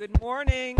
[0.00, 0.78] Good morning.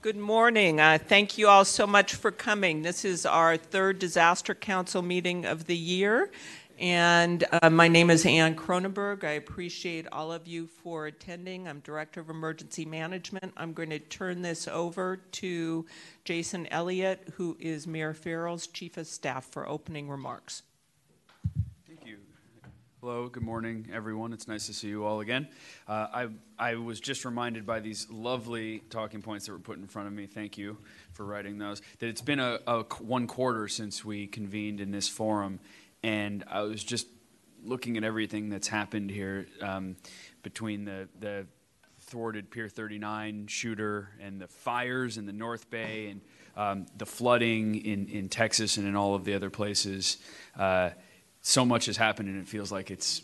[0.00, 0.80] Good morning.
[0.80, 2.80] Uh, thank you all so much for coming.
[2.80, 6.30] This is our third Disaster Council meeting of the year.
[6.78, 9.22] And uh, my name is Anne Kronenberg.
[9.22, 11.68] I appreciate all of you for attending.
[11.68, 13.52] I'm Director of Emergency Management.
[13.54, 15.84] I'm going to turn this over to
[16.24, 20.62] Jason Elliott, who is Mayor Farrell's Chief of Staff, for opening remarks.
[23.04, 24.32] Hello, good morning, everyone.
[24.32, 25.48] It's nice to see you all again.
[25.88, 29.88] Uh, I, I was just reminded by these lovely talking points that were put in
[29.88, 30.26] front of me.
[30.26, 30.78] Thank you
[31.12, 31.82] for writing those.
[31.98, 35.58] That it's been a, a one quarter since we convened in this forum,
[36.04, 37.08] and I was just
[37.64, 39.96] looking at everything that's happened here um,
[40.44, 41.46] between the, the
[42.02, 46.20] thwarted Pier 39 shooter and the fires in the North Bay and
[46.56, 50.18] um, the flooding in, in Texas and in all of the other places.
[50.56, 50.90] Uh,
[51.42, 53.22] so much has happened, and it feels like it's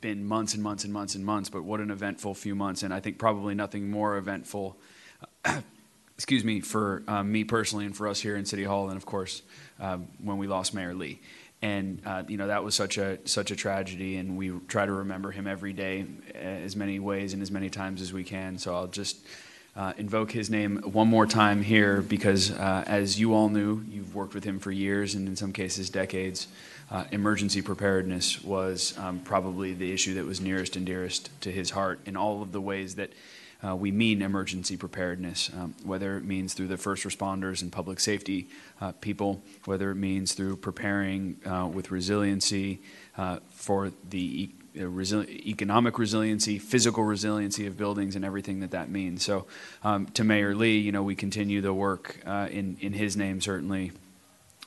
[0.00, 2.82] been months and months and months and months, but what an eventful few months.
[2.82, 4.76] And I think probably nothing more eventful,
[6.16, 9.06] excuse me, for um, me personally and for us here in City Hall, and of
[9.06, 9.42] course,
[9.78, 11.20] um, when we lost Mayor Lee.
[11.62, 14.90] And uh, you know that was such a such a tragedy and we try to
[14.90, 18.58] remember him every day uh, as many ways and as many times as we can.
[18.58, 19.24] So i'll just
[19.76, 24.12] uh, invoke his name one more time here because uh, as you all knew you've
[24.12, 26.48] worked with him for years and in some cases decades
[26.92, 31.70] uh, emergency preparedness was um, probably the issue that was nearest and dearest to his
[31.70, 33.10] heart in all of the ways that
[33.66, 37.98] uh, we mean emergency preparedness, um, whether it means through the first responders and public
[37.98, 38.48] safety
[38.80, 42.82] uh, people, whether it means through preparing uh, with resiliency
[43.16, 48.72] uh, for the e- uh, resi- economic resiliency, physical resiliency of buildings, and everything that
[48.72, 49.22] that means.
[49.22, 49.46] So,
[49.84, 53.40] um, to Mayor Lee, you know, we continue the work uh, in in his name
[53.40, 53.92] certainly.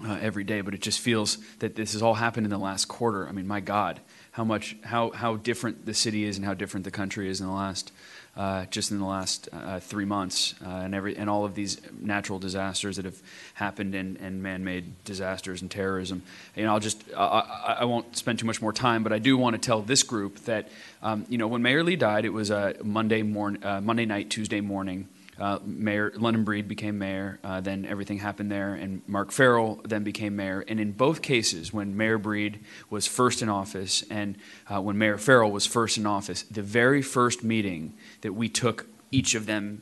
[0.04, 3.28] Every day, but it just feels that this has all happened in the last quarter.
[3.28, 4.02] I mean, my God,
[4.32, 7.48] how much, how how different the city is and how different the country is in
[7.48, 7.92] the last
[8.38, 11.80] uh, just in the last uh, three months, uh, and every and all of these
[12.02, 13.22] natural disasters that have
[13.54, 16.22] happened, and, and man-made disasters and terrorism.
[16.56, 19.38] You know, I'll just I, I won't spend too much more time, but I do
[19.38, 20.68] want to tell this group that
[21.02, 24.30] um, you know when Mayor Lee died, it was a Monday morning, uh, Monday night,
[24.30, 25.08] Tuesday morning.
[25.40, 27.40] Uh, mayor London Breed became mayor.
[27.44, 30.64] Uh, then everything happened there, and Mark Farrell then became mayor.
[30.68, 32.60] And in both cases, when Mayor Breed
[32.90, 34.38] was first in office and
[34.68, 38.88] uh, when Mayor Farrell was first in office, the very first meeting that we took
[39.12, 39.82] each of them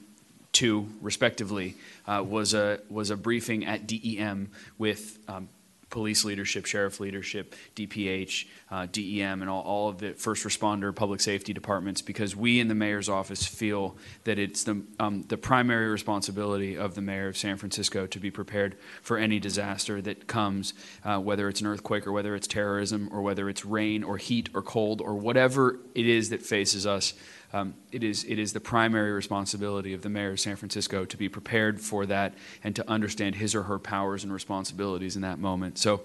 [0.54, 1.76] to, respectively,
[2.08, 5.20] uh, was a was a briefing at DEM with.
[5.28, 5.50] Um,
[5.94, 11.22] police leadership, sheriff leadership, DPH, uh, DEM, and all, all of the first responder public
[11.22, 15.88] safety departments because we in the mayor's office feel that it's the, um, the primary
[15.90, 20.74] responsibility of the mayor of San Francisco to be prepared for any disaster that comes,
[21.06, 24.50] uh, whether it's an earthquake or whether it's terrorism or whether it's rain or heat
[24.56, 27.14] or cold or whatever it is that faces us.
[27.54, 31.18] Um, it, is, it is the primary responsibility of the mayor of San Francisco to
[31.18, 32.34] be prepared for that
[32.64, 35.78] and to understand his or her powers and responsibilities in that moment.
[35.78, 36.02] So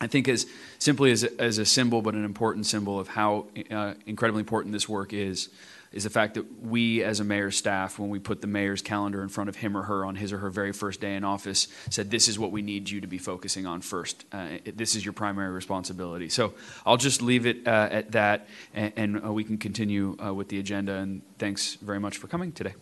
[0.00, 0.46] I think as
[0.78, 4.72] simply as a, as a symbol, but an important symbol of how uh, incredibly important
[4.72, 5.50] this work is,
[5.92, 9.22] is the fact that we as a mayor's staff, when we put the mayor's calendar
[9.22, 11.68] in front of him or her on his or her very first day in office,
[11.90, 14.24] said, This is what we need you to be focusing on first.
[14.30, 16.28] Uh, this is your primary responsibility.
[16.28, 16.54] So
[16.84, 20.48] I'll just leave it uh, at that, and, and uh, we can continue uh, with
[20.48, 20.94] the agenda.
[20.94, 22.74] And thanks very much for coming today.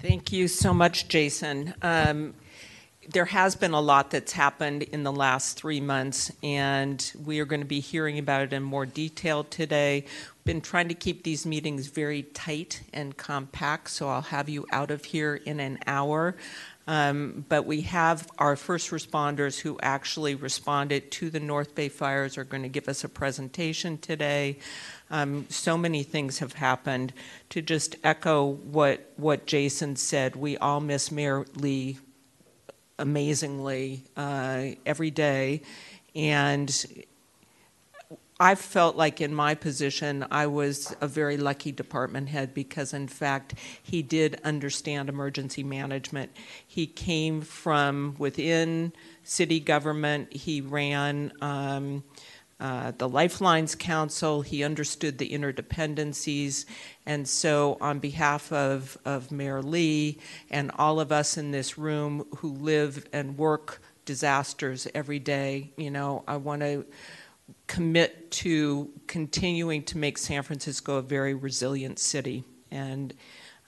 [0.00, 1.74] Thank you so much, Jason.
[1.82, 2.34] Um,
[3.12, 7.44] there has been a lot that's happened in the last three months, and we are
[7.44, 10.04] going to be hearing about it in more detail today.
[10.44, 14.90] Been trying to keep these meetings very tight and compact, so I'll have you out
[14.90, 16.36] of here in an hour.
[16.86, 22.38] Um, but we have our first responders who actually responded to the North Bay fires
[22.38, 24.58] are going to give us a presentation today.
[25.10, 27.12] Um, so many things have happened.
[27.50, 31.98] To just echo what what Jason said, we all miss Mayor Lee
[33.00, 35.62] amazingly uh, every day.
[36.14, 36.70] And
[38.38, 43.06] I felt like in my position, I was a very lucky department head because, in
[43.06, 46.30] fact, he did understand emergency management.
[46.66, 48.94] He came from within
[49.24, 51.32] city government, he ran.
[51.42, 52.02] Um,
[52.60, 54.42] uh, the Lifelines Council.
[54.42, 56.66] He understood the interdependencies.
[57.06, 60.18] And so, on behalf of, of Mayor Lee
[60.50, 65.90] and all of us in this room who live and work disasters every day, you
[65.90, 66.84] know, I want to
[67.66, 72.44] commit to continuing to make San Francisco a very resilient city.
[72.70, 73.14] And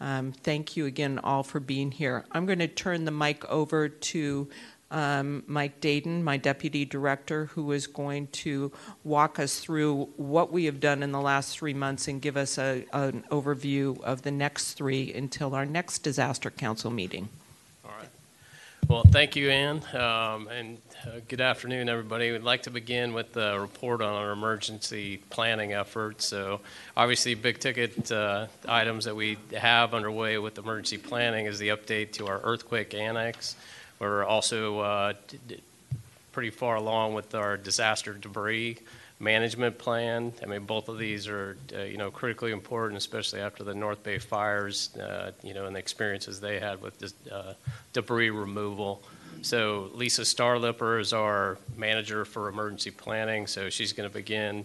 [0.00, 2.24] um, thank you again all for being here.
[2.32, 4.48] I'm going to turn the mic over to
[4.92, 8.70] um, Mike Dayton, my deputy director, who is going to
[9.02, 12.58] walk us through what we have done in the last three months and give us
[12.58, 17.30] a, an overview of the next three until our next disaster council meeting.
[17.84, 18.08] All right.
[18.86, 22.30] Well, thank you, Anne, um, and uh, good afternoon, everybody.
[22.30, 26.26] We'd like to begin with the report on our emergency planning efforts.
[26.26, 26.60] So,
[26.96, 32.12] obviously, big ticket uh, items that we have underway with emergency planning is the update
[32.12, 33.56] to our earthquake annex.
[34.02, 35.12] We're also uh,
[36.32, 38.78] pretty far along with our disaster debris
[39.20, 40.32] management plan.
[40.42, 44.02] I mean, both of these are, uh, you know, critically important, especially after the North
[44.02, 47.54] Bay fires, uh, you know, and the experiences they had with this, uh,
[47.92, 49.00] debris removal.
[49.42, 53.46] So Lisa Starlipper is our manager for emergency planning.
[53.46, 54.64] So she's going to begin,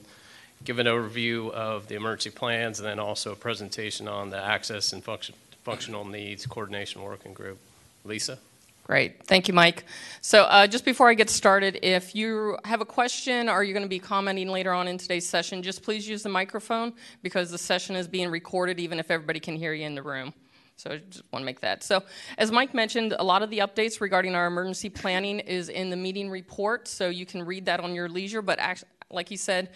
[0.64, 4.94] give an overview of the emergency plans, and then also a presentation on the access
[4.94, 7.60] and function, functional needs coordination working group.
[8.04, 8.40] Lisa.
[8.88, 9.28] Great.
[9.28, 9.84] Thank you, Mike.
[10.22, 13.84] So, uh, just before I get started, if you have a question or you're going
[13.84, 17.58] to be commenting later on in today's session, just please use the microphone because the
[17.58, 20.34] session is being recorded, even if everybody can hear you in the room.
[20.78, 21.84] So, I just want to make that.
[21.84, 22.02] So,
[22.38, 25.98] as Mike mentioned, a lot of the updates regarding our emergency planning is in the
[25.98, 28.42] meeting report, so you can read that on your leisure.
[28.42, 29.72] But, actually, like he said,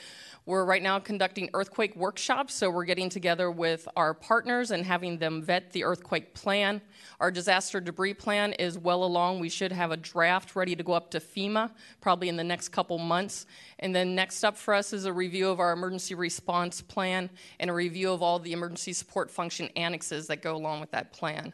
[0.47, 5.19] we're right now conducting earthquake workshops, so we're getting together with our partners and having
[5.19, 6.81] them vet the earthquake plan.
[7.19, 9.39] Our disaster debris plan is well along.
[9.39, 11.69] We should have a draft ready to go up to FEMA
[12.01, 13.45] probably in the next couple months.
[13.77, 17.29] And then next up for us is a review of our emergency response plan
[17.59, 21.13] and a review of all the emergency support function annexes that go along with that
[21.13, 21.53] plan.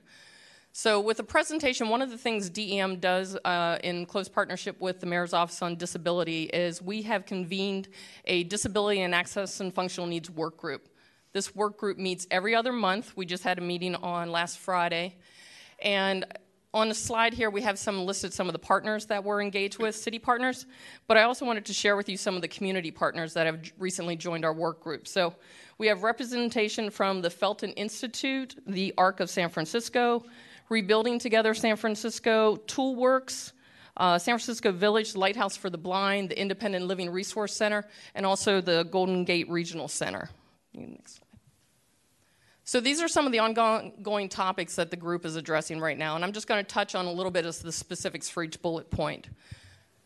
[0.79, 4.99] So, with the presentation, one of the things DEM does uh, in close partnership with
[4.99, 7.87] the Mayor's Office on Disability is we have convened
[8.25, 10.87] a Disability and Access and Functional Needs Work Group.
[11.33, 13.17] This work group meets every other month.
[13.17, 15.15] We just had a meeting on last Friday.
[15.81, 16.25] And
[16.75, 19.79] on the slide here, we have some listed some of the partners that we're engaged
[19.79, 20.67] with, city partners,
[21.07, 23.71] but I also wanted to share with you some of the community partners that have
[23.79, 25.07] recently joined our work group.
[25.07, 25.33] So
[25.79, 30.23] we have representation from the Felton Institute, the ARC of San Francisco,
[30.69, 33.53] Rebuilding Together San Francisco, Toolworks,
[33.95, 37.85] uh, San Francisco Village, Lighthouse for the Blind, the Independent Living Resource Center,
[38.15, 40.29] and also the Golden Gate Regional Center.
[42.63, 46.15] So these are some of the ongoing topics that the group is addressing right now,
[46.15, 48.61] and I'm just going to touch on a little bit of the specifics for each
[48.61, 49.29] bullet point.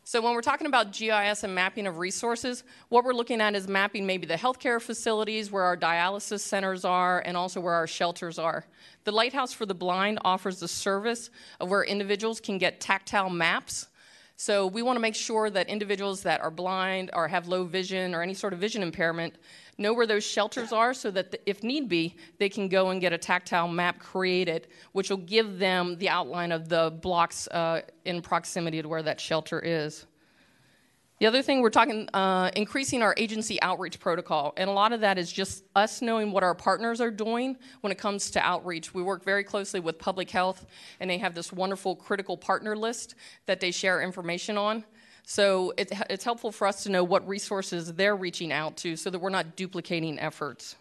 [0.03, 3.68] So when we're talking about GIS and mapping of resources, what we're looking at is
[3.68, 8.39] mapping maybe the healthcare facilities, where our dialysis centers are, and also where our shelters
[8.39, 8.65] are.
[9.03, 13.88] The Lighthouse for the Blind offers the service of where individuals can get tactile maps.
[14.38, 18.15] So we want to make sure that individuals that are blind or have low vision
[18.15, 19.36] or any sort of vision impairment
[19.81, 23.01] know where those shelters are so that, the, if need be, they can go and
[23.01, 27.81] get a tactile map created, which will give them the outline of the blocks uh,
[28.06, 30.06] in proximity to where that shelter is.
[31.22, 35.01] The other thing we're talking uh, increasing our agency outreach protocol, and a lot of
[35.01, 38.95] that is just us knowing what our partners are doing when it comes to outreach.
[38.95, 40.66] We work very closely with public health,
[41.00, 43.13] and they have this wonderful critical partner list
[43.45, 44.83] that they share information on.
[45.31, 49.10] So it, it's helpful for us to know what resources they're reaching out to so
[49.10, 50.75] that we're not duplicating efforts.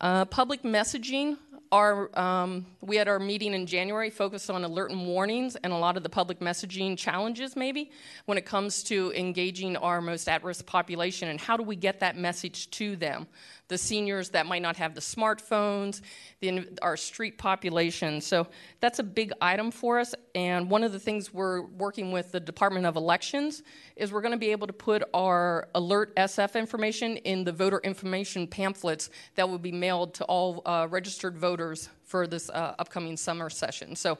[0.00, 1.36] Uh, public messaging.
[1.70, 5.76] Our, um, we had our meeting in January focused on alert and warnings and a
[5.76, 7.92] lot of the public messaging challenges, maybe,
[8.26, 12.00] when it comes to engaging our most at risk population and how do we get
[12.00, 13.28] that message to them
[13.72, 16.02] the seniors that might not have the smartphones,
[16.40, 18.20] the, our street population.
[18.20, 18.46] So
[18.80, 20.14] that's a big item for us.
[20.34, 23.62] And one of the things we're working with the Department of Elections
[23.96, 27.80] is we're going to be able to put our alert SF information in the voter
[27.84, 33.16] information pamphlets that will be mailed to all uh, registered voters for this uh, upcoming
[33.16, 33.94] summer session.
[33.94, 34.18] So,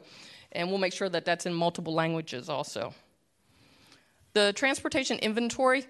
[0.52, 2.92] and we'll make sure that that's in multiple languages also.
[4.34, 5.86] The transportation inventory.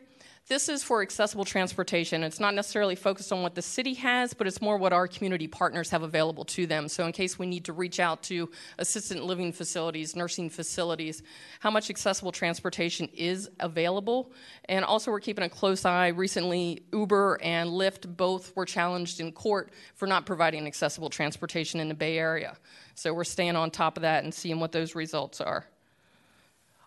[0.48, 2.24] This is for accessible transportation.
[2.24, 5.46] It's not necessarily focused on what the city has, but it's more what our community
[5.46, 6.88] partners have available to them.
[6.88, 11.22] So, in case we need to reach out to assisted living facilities, nursing facilities,
[11.60, 14.32] how much accessible transportation is available.
[14.64, 16.08] And also, we're keeping a close eye.
[16.08, 21.88] Recently, Uber and Lyft both were challenged in court for not providing accessible transportation in
[21.88, 22.56] the Bay Area.
[22.96, 25.66] So, we're staying on top of that and seeing what those results are.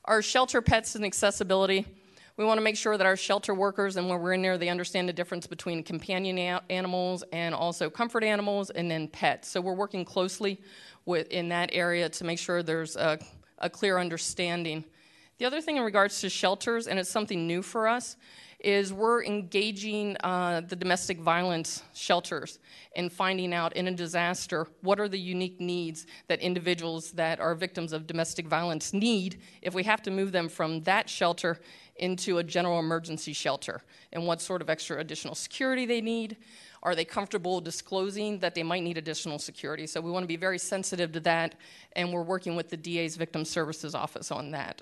[0.03, 1.85] Our shelter pets and accessibility.
[2.37, 4.67] We want to make sure that our shelter workers and when we're in there, they
[4.67, 9.47] understand the difference between companion a- animals and also comfort animals and then pets.
[9.47, 10.59] So we're working closely
[11.05, 13.19] with in that area to make sure there's a,
[13.59, 14.83] a clear understanding.
[15.37, 18.17] The other thing in regards to shelters, and it's something new for us,
[18.59, 22.59] is we're engaging uh, the domestic violence shelters
[22.95, 27.53] and finding out in a disaster what are the unique needs that individuals that are
[27.53, 31.59] victims of domestic violence need if we have to move them from that shelter
[31.97, 36.37] into a general emergency shelter and what sort of extra additional security they need.
[36.83, 39.87] Are they comfortable disclosing that they might need additional security?
[39.87, 41.55] So we want to be very sensitive to that,
[41.93, 44.81] and we're working with the DA's Victim Services Office on that.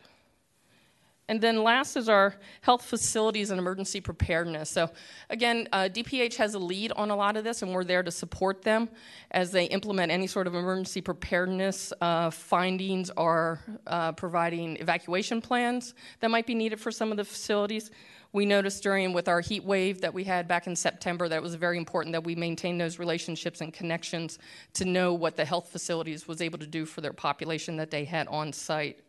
[1.30, 4.70] And then last is our health facilities and emergency preparedness.
[4.70, 4.92] So,
[5.30, 8.12] again, uh, DPH has a lead on a lot of this, and we're there to
[8.12, 8.90] support them
[9.32, 15.94] as they implement any sort of emergency preparedness uh, findings or uh, providing evacuation plans
[16.20, 17.90] that might be needed for some of the facilities.
[18.34, 21.44] We noticed during with our heat wave that we had back in September that it
[21.44, 24.40] was very important that we maintain those relationships and connections
[24.74, 28.04] to know what the health facilities was able to do for their population that they
[28.04, 29.00] had on site.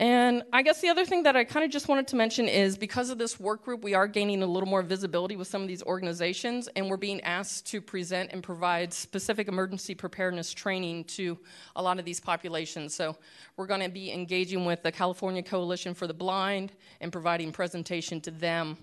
[0.00, 2.78] And I guess the other thing that I kind of just wanted to mention is
[2.78, 5.68] because of this work group, we are gaining a little more visibility with some of
[5.68, 11.38] these organizations, and we're being asked to present and provide specific emergency preparedness training to
[11.76, 12.94] a lot of these populations.
[12.94, 13.14] So
[13.58, 18.22] we're going to be engaging with the California Coalition for the Blind and providing presentation
[18.22, 18.78] to them.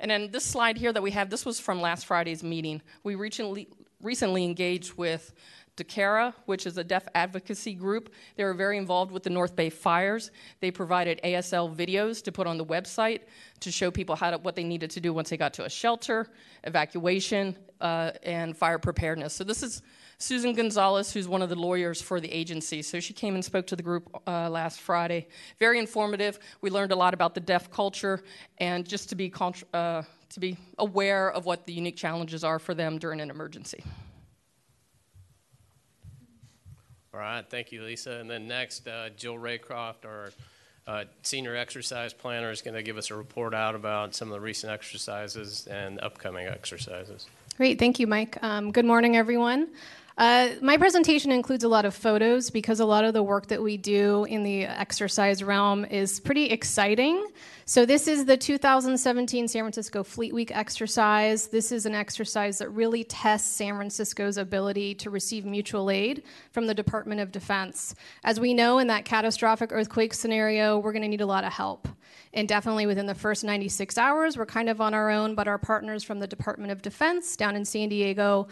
[0.00, 2.80] And then this slide here that we have, this was from last Friday's meeting.
[3.04, 3.68] We recently,
[4.00, 5.34] recently engaged with
[5.78, 8.12] DCARA, which is a deaf advocacy group.
[8.36, 10.30] They were very involved with the North Bay fires.
[10.60, 13.20] They provided ASL videos to put on the website
[13.60, 15.70] to show people how to, what they needed to do once they got to a
[15.70, 16.28] shelter,
[16.64, 19.34] evacuation, uh, and fire preparedness.
[19.34, 19.82] So this is
[20.18, 22.82] Susan Gonzalez, who's one of the lawyers for the agency.
[22.82, 25.28] So she came and spoke to the group uh, last Friday.
[25.60, 26.40] Very informative.
[26.60, 28.24] We learned a lot about the deaf culture
[28.58, 29.32] and just to be,
[29.72, 33.82] uh, to be aware of what the unique challenges are for them during an emergency.
[37.14, 38.12] All right, thank you, Lisa.
[38.12, 40.30] And then next, uh, Jill Raycroft, our
[40.86, 44.34] uh, senior exercise planner, is going to give us a report out about some of
[44.34, 47.26] the recent exercises and upcoming exercises.
[47.56, 48.36] Great, thank you, Mike.
[48.42, 49.68] Um, good morning, everyone.
[50.18, 53.62] Uh, my presentation includes a lot of photos because a lot of the work that
[53.62, 57.24] we do in the exercise realm is pretty exciting.
[57.66, 61.46] So, this is the 2017 San Francisco Fleet Week exercise.
[61.46, 66.66] This is an exercise that really tests San Francisco's ability to receive mutual aid from
[66.66, 67.94] the Department of Defense.
[68.24, 71.52] As we know, in that catastrophic earthquake scenario, we're going to need a lot of
[71.52, 71.86] help.
[72.34, 75.58] And definitely within the first 96 hours, we're kind of on our own, but our
[75.58, 78.48] partners from the Department of Defense down in San Diego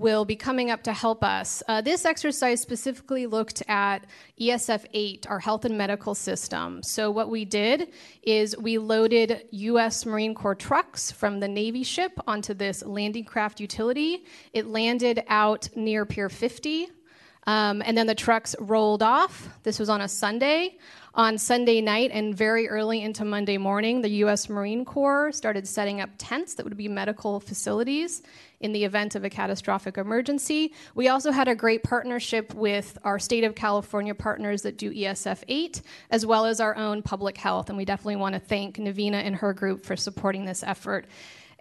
[0.00, 1.62] will be coming up to help us.
[1.68, 4.06] Uh, this exercise specifically looked at
[4.40, 6.82] ESF 8, our health and medical system.
[6.82, 7.92] So, what we did
[8.22, 10.06] is we loaded U.S.
[10.06, 14.24] Marine Corps trucks from the Navy ship onto this landing craft utility.
[14.54, 16.88] It landed out near Pier 50.
[17.46, 19.48] Um, and then the trucks rolled off.
[19.64, 20.78] This was on a Sunday.
[21.14, 24.48] On Sunday night and very early into Monday morning, the U.S.
[24.48, 28.22] Marine Corps started setting up tents that would be medical facilities
[28.60, 30.72] in the event of a catastrophic emergency.
[30.94, 35.42] We also had a great partnership with our state of California partners that do ESF
[35.48, 37.68] 8, as well as our own public health.
[37.68, 41.06] And we definitely want to thank Navina and her group for supporting this effort.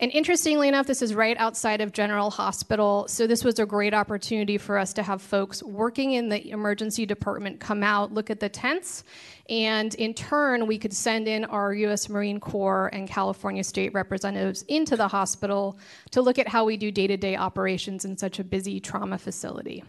[0.02, 3.06] And interestingly enough, this is right outside of General Hospital.
[3.10, 7.06] So this was a great opportunity for us to have folks working in the emergency
[7.06, 9.04] department come out, look at the tents,
[9.50, 12.08] and in turn, we could send in our U.S.
[12.08, 15.78] Marine Corps and California state representatives into the hospital
[16.12, 19.18] to look at how we do day to day operations in such a busy trauma
[19.18, 19.84] facility.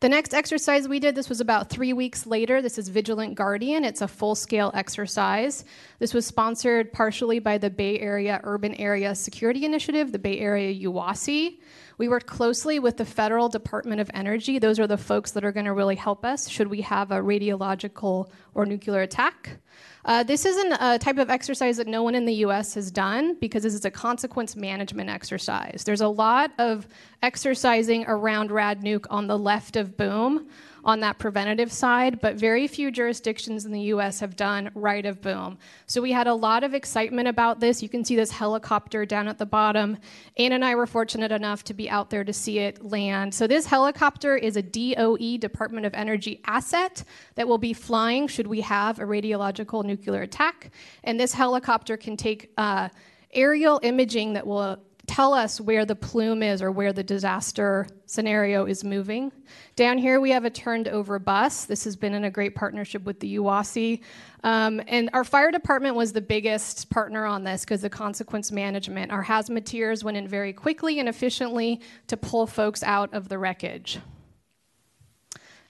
[0.00, 2.60] The next exercise we did, this was about three weeks later.
[2.60, 3.82] This is Vigilant Guardian.
[3.82, 5.64] It's a full scale exercise.
[6.00, 10.86] This was sponsored partially by the Bay Area Urban Area Security Initiative, the Bay Area
[10.86, 11.60] UASI.
[11.98, 14.58] We worked closely with the Federal Department of Energy.
[14.58, 17.16] Those are the folks that are going to really help us should we have a
[17.16, 19.58] radiological or nuclear attack.
[20.04, 23.34] Uh, this isn't a type of exercise that no one in the US has done
[23.40, 25.84] because this is a consequence management exercise.
[25.84, 26.86] There's a lot of
[27.22, 30.48] exercising around rad nuke on the left of boom
[30.86, 35.20] on that preventative side, but very few jurisdictions in the US have done right of
[35.20, 35.58] boom.
[35.86, 37.82] So we had a lot of excitement about this.
[37.82, 39.98] You can see this helicopter down at the bottom.
[40.36, 43.34] Anne and I were fortunate enough to be out there to see it land.
[43.34, 47.02] So this helicopter is a DOE, Department of Energy asset
[47.34, 50.70] that will be flying should we have a radiological nuclear attack.
[51.02, 52.90] And this helicopter can take uh,
[53.32, 58.66] aerial imaging that will tell us where the plume is or where the disaster scenario
[58.66, 59.32] is moving.
[59.74, 61.64] Down here, we have a turned over bus.
[61.64, 64.00] This has been in a great partnership with the UASI.
[64.44, 69.12] Um, and our fire department was the biggest partner on this because the consequence management.
[69.12, 73.98] Our hazmateers went in very quickly and efficiently to pull folks out of the wreckage.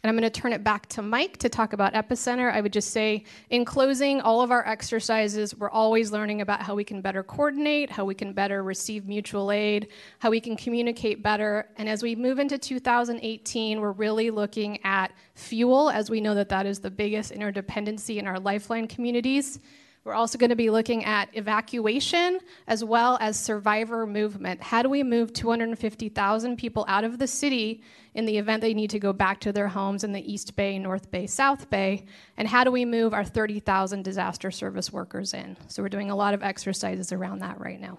[0.07, 2.53] And I'm going to turn it back to Mike to talk about Epicenter.
[2.53, 6.77] I would just say, in closing, all of our exercises, we're always learning about how
[6.77, 9.89] we can better coordinate, how we can better receive mutual aid,
[10.21, 11.71] how we can communicate better.
[11.77, 16.51] And as we move into 2018, we're really looking at fuel, as we know that
[16.51, 19.59] that is the biggest interdependency in our lifeline communities.
[20.07, 24.63] We're also going to be looking at evacuation as well as survivor movement.
[24.63, 27.83] How do we move 250,000 people out of the city
[28.15, 30.79] in the event they need to go back to their homes in the East Bay,
[30.79, 32.07] North Bay, South Bay?
[32.37, 35.57] And how do we move our 30,000 disaster service workers in?
[35.67, 37.99] So we're doing a lot of exercises around that right now.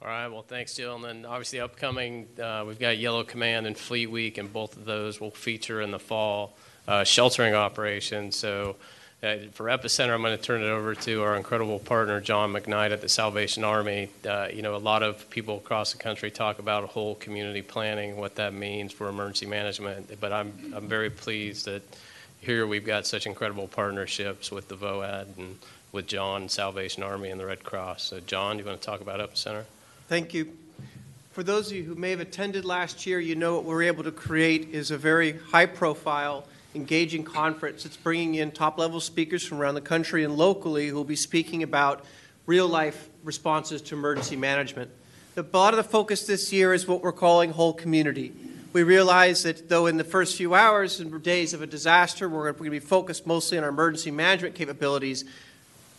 [0.00, 0.28] All right.
[0.28, 0.94] Well, thanks, Jill.
[0.94, 4.84] And then obviously upcoming, uh, we've got Yellow Command and Fleet Week, and both of
[4.84, 6.56] those will feature in the fall
[6.86, 8.36] uh, sheltering operations.
[8.36, 8.76] So
[9.26, 12.92] uh, for Epicenter, I'm going to turn it over to our incredible partner, John McKnight
[12.92, 14.08] at the Salvation Army.
[14.26, 18.16] Uh, you know, a lot of people across the country talk about whole community planning,
[18.16, 20.20] what that means for emergency management.
[20.20, 21.82] But I'm, I'm very pleased that
[22.40, 25.58] here we've got such incredible partnerships with the VOAD and
[25.90, 28.04] with John, Salvation Army, and the Red Cross.
[28.04, 29.64] So, John, do you want to talk about Epicenter?
[30.08, 30.52] Thank you.
[31.32, 34.04] For those of you who may have attended last year, you know what we're able
[34.04, 37.84] to create is a very high profile engaging conference.
[37.84, 41.16] It's bringing in top level speakers from around the country and locally who will be
[41.16, 42.04] speaking about
[42.46, 44.90] real life responses to emergency management.
[45.34, 48.32] The, a lot of the focus this year is what we're calling whole community.
[48.72, 52.52] We realize that though in the first few hours and days of a disaster, we're
[52.52, 55.24] going to be focused mostly on our emergency management capabilities,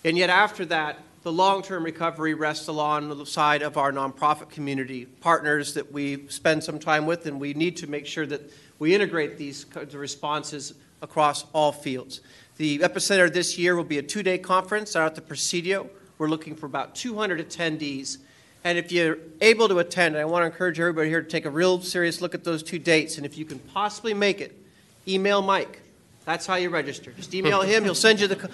[0.05, 4.49] and yet after that, the long term recovery rests along the side of our nonprofit
[4.49, 8.41] community partners that we spend some time with, and we need to make sure that
[8.79, 12.21] we integrate these responses across all fields.
[12.57, 15.89] The epicenter this year will be a two day conference out at the Presidio.
[16.17, 18.17] We're looking for about 200 attendees.
[18.63, 21.49] And if you're able to attend, I want to encourage everybody here to take a
[21.49, 23.17] real serious look at those two dates.
[23.17, 24.59] And if you can possibly make it,
[25.07, 25.81] email Mike.
[26.25, 27.11] That's how you register.
[27.11, 27.83] Just email him.
[27.83, 28.49] He'll send you the.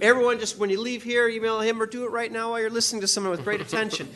[0.00, 2.70] Everyone, just when you leave here, email him or do it right now while you're
[2.70, 4.08] listening to someone with great attention.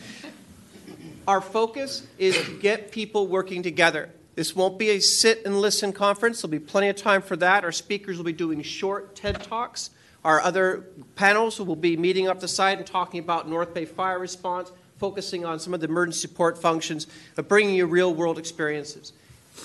[1.27, 4.09] Our focus is to get people working together.
[4.35, 6.41] This won't be a sit and listen conference.
[6.41, 7.65] There'll be plenty of time for that.
[7.65, 9.91] Our speakers will be doing short TED Talks.
[10.25, 10.85] Our other
[11.17, 15.45] panels will be meeting up the site and talking about North Bay fire response, focusing
[15.45, 19.13] on some of the emergency support functions, but bringing you real world experiences.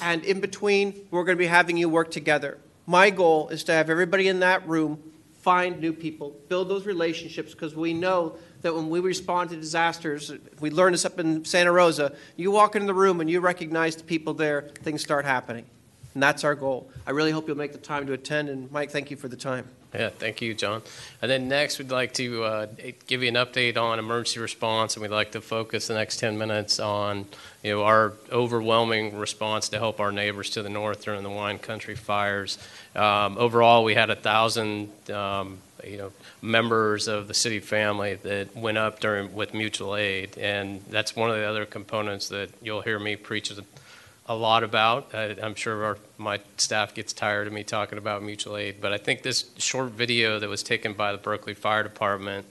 [0.02, 2.58] And in between, we're going to be having you work together.
[2.86, 5.02] My goal is to have everybody in that room
[5.42, 10.32] find new people, build those relationships, because we know that when we respond to disasters,
[10.60, 13.96] we learned this up in Santa Rosa, you walk into the room and you recognize
[13.96, 15.66] the people there, things start happening.
[16.14, 16.90] And that's our goal.
[17.06, 18.50] I really hope you'll make the time to attend.
[18.50, 19.68] And Mike, thank you for the time.
[19.94, 20.82] Yeah, thank you, John.
[21.22, 22.68] And then next, we'd like to uh,
[23.08, 26.38] give you an update on emergency response, and we'd like to focus the next 10
[26.38, 27.26] minutes on
[27.64, 31.58] you know our overwhelming response to help our neighbors to the north during the wine
[31.58, 32.58] country fires.
[32.96, 36.12] Um, overall, we had a thousand um, you know
[36.42, 41.30] members of the city family that went up during with mutual aid, and that's one
[41.30, 43.52] of the other components that you'll hear me preach
[44.30, 45.14] a lot about.
[45.16, 48.92] I, I'm sure our, my staff gets tired of me talking about mutual aid, but
[48.92, 52.46] I think this short video that was taken by the Berkeley Fire Department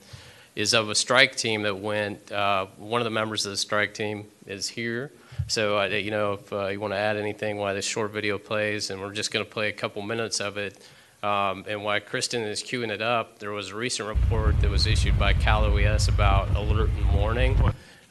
[0.55, 2.31] is of a strike team that went.
[2.31, 5.11] Uh, one of the members of the strike team is here.
[5.47, 8.39] So, uh, you know, if uh, you want to add anything while this short video
[8.39, 10.83] plays, and we're just going to play a couple minutes of it.
[11.23, 14.85] Um, and while Kristen is queuing it up, there was a recent report that was
[14.85, 17.59] issued by Cal OES about alert and warning.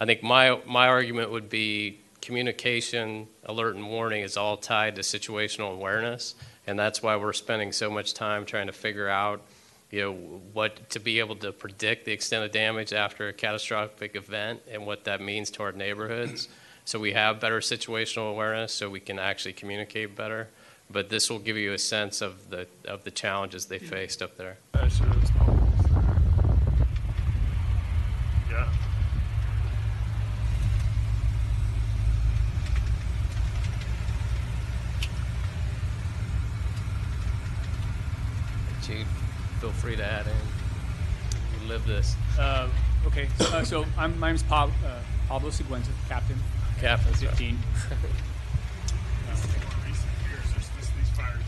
[0.01, 5.03] I think my my argument would be communication, alert, and warning is all tied to
[5.03, 6.35] situational awareness,
[6.67, 9.41] and that's why we're spending so much time trying to figure out,
[9.93, 10.13] you know,
[10.53, 14.85] what to be able to predict the extent of damage after a catastrophic event and
[14.85, 16.49] what that means to our neighborhoods.
[16.85, 20.49] So we have better situational awareness, so we can actually communicate better
[20.91, 24.37] but this will give you a sense of the of the challenges they faced up
[24.37, 24.59] there.
[28.51, 28.69] Yeah.
[38.83, 39.07] Jude,
[39.61, 40.33] feel free to add in.
[41.63, 42.15] You live this.
[42.39, 42.69] Uh,
[43.07, 46.39] okay, so, uh, so I'm, my name's pa- uh, Pablo Seguenza, captain.
[46.81, 47.59] Captain, 15.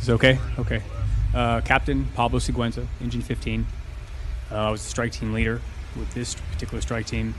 [0.07, 0.39] Okay?
[0.59, 0.83] Okay.
[1.35, 3.67] Uh, Captain Pablo Seguenza, Engine 15.
[4.51, 5.61] Uh, I was the strike team leader
[5.97, 7.35] with this particular strike team.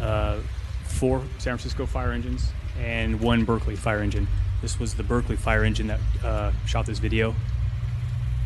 [0.00, 0.38] Uh,
[0.84, 2.50] four San Francisco fire engines
[2.80, 4.26] and one Berkeley fire engine.
[4.60, 7.34] This was the Berkeley fire engine that uh, shot this video.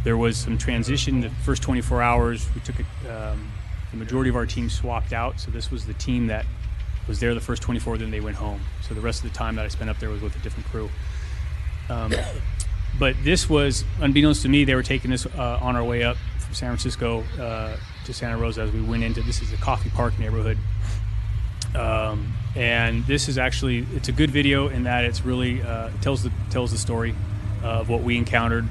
[0.04, 1.20] There was some transition.
[1.20, 2.86] The first 24 hours, we took it.
[3.10, 3.50] Um,
[3.90, 6.44] the majority of our team swapped out, so this was the team that
[7.08, 7.98] was there the first 24.
[7.98, 8.60] Then they went home.
[8.82, 10.66] So the rest of the time that I spent up there was with a different
[10.68, 10.90] crew.
[11.88, 12.12] Um,
[12.98, 16.16] but this was, unbeknownst to me, they were taking this uh, on our way up
[16.38, 19.90] from San Francisco uh, to Santa Rosa as we went into this is a Coffey
[19.90, 20.58] Park neighborhood.
[21.74, 26.22] Um, and this is actually it's a good video in that it's really uh, tells
[26.22, 27.14] the tells the story
[27.62, 28.66] of what we encountered,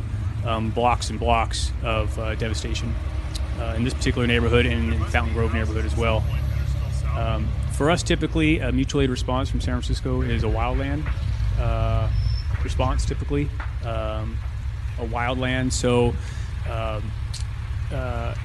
[0.45, 2.95] um, blocks and blocks of uh, devastation
[3.59, 6.23] uh, in this particular neighborhood and in Fountaingrove neighborhood as well.
[7.15, 11.05] Um, for us, typically, a mutual aid response from San Francisco is a wildland
[11.59, 12.09] uh,
[12.65, 13.49] response, typically.
[13.85, 14.37] Um,
[14.99, 16.13] a wildland, so
[16.69, 17.11] um,
[17.93, 18.35] uh,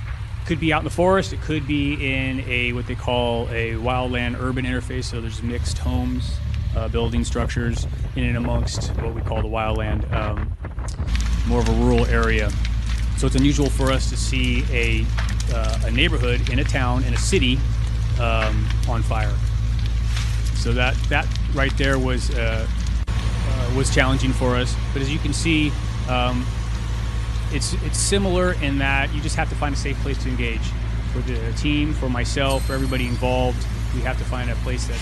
[0.46, 1.32] could be out in the forest.
[1.32, 5.04] It could be in a what they call a wildland urban interface.
[5.04, 6.36] So there's mixed homes,
[6.76, 10.56] uh, building structures in and amongst what we call the wildland, um,
[11.46, 12.50] more of a rural area.
[13.16, 15.04] So it's unusual for us to see a,
[15.54, 17.58] uh, a neighborhood in a town in a city
[18.18, 19.34] um, on fire.
[20.56, 22.66] So that that right there was uh,
[23.76, 24.74] was challenging for us.
[24.92, 25.72] But as you can see,
[26.08, 26.46] um,
[27.52, 30.62] it's it's similar in that you just have to find a safe place to engage.
[31.12, 35.00] For the team, for myself, for everybody involved, we have to find a place that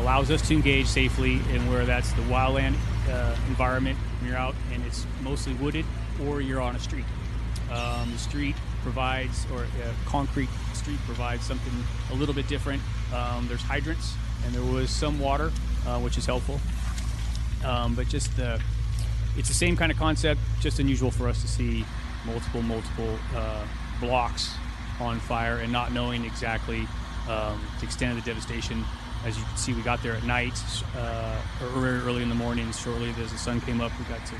[0.00, 2.74] allows us to engage safely, and where that's the wildland
[3.08, 3.96] uh, environment.
[4.18, 5.84] When you're out and it's mostly wooded,
[6.26, 7.04] or you're on a street.
[7.70, 11.72] Um, the street provides, or a concrete street provides something
[12.12, 12.82] a little bit different.
[13.14, 14.14] Um, there's hydrants,
[14.44, 15.52] and there was some water,
[15.86, 16.60] uh, which is helpful.
[17.64, 18.60] Um, but just the,
[19.36, 21.84] it's the same kind of concept, just unusual for us to see
[22.24, 23.64] multiple, multiple uh,
[24.00, 24.54] blocks
[25.00, 26.86] on fire and not knowing exactly
[27.28, 28.84] um, the extent of the devastation.
[29.24, 30.58] As you can see, we got there at night,
[30.96, 32.70] uh, very early in the morning.
[32.72, 34.38] Shortly as the sun came up, we got to uh,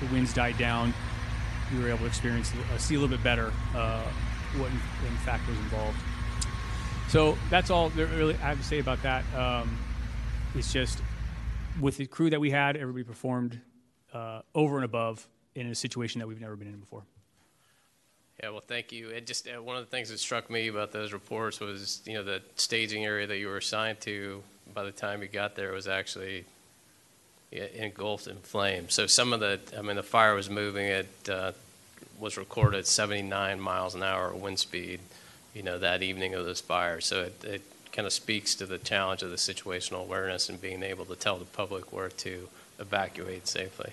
[0.00, 0.92] the winds died down
[1.72, 4.02] we were able to experience, uh, see a little bit better uh,
[4.56, 5.98] what in, in, fact was involved.
[7.08, 9.24] So that's all there really I have to say about that.
[9.34, 9.78] Um,
[10.54, 11.00] it's just
[11.80, 13.60] with the crew that we had, everybody performed
[14.12, 17.02] uh, over and above in a situation that we've never been in before.
[18.42, 19.10] Yeah, well, thank you.
[19.10, 22.14] And just uh, one of the things that struck me about those reports was, you
[22.14, 24.42] know, the staging area that you were assigned to.
[24.72, 26.44] By the time you got there, was actually
[27.52, 28.94] engulfed in flames.
[28.94, 31.52] So some of the, I mean, the fire was moving at, uh,
[32.18, 35.00] was recorded at 79 miles an hour wind speed,
[35.52, 37.00] you know, that evening of this fire.
[37.00, 40.82] So it, it kind of speaks to the challenge of the situational awareness and being
[40.82, 42.48] able to tell the public where to
[42.78, 43.92] evacuate safely.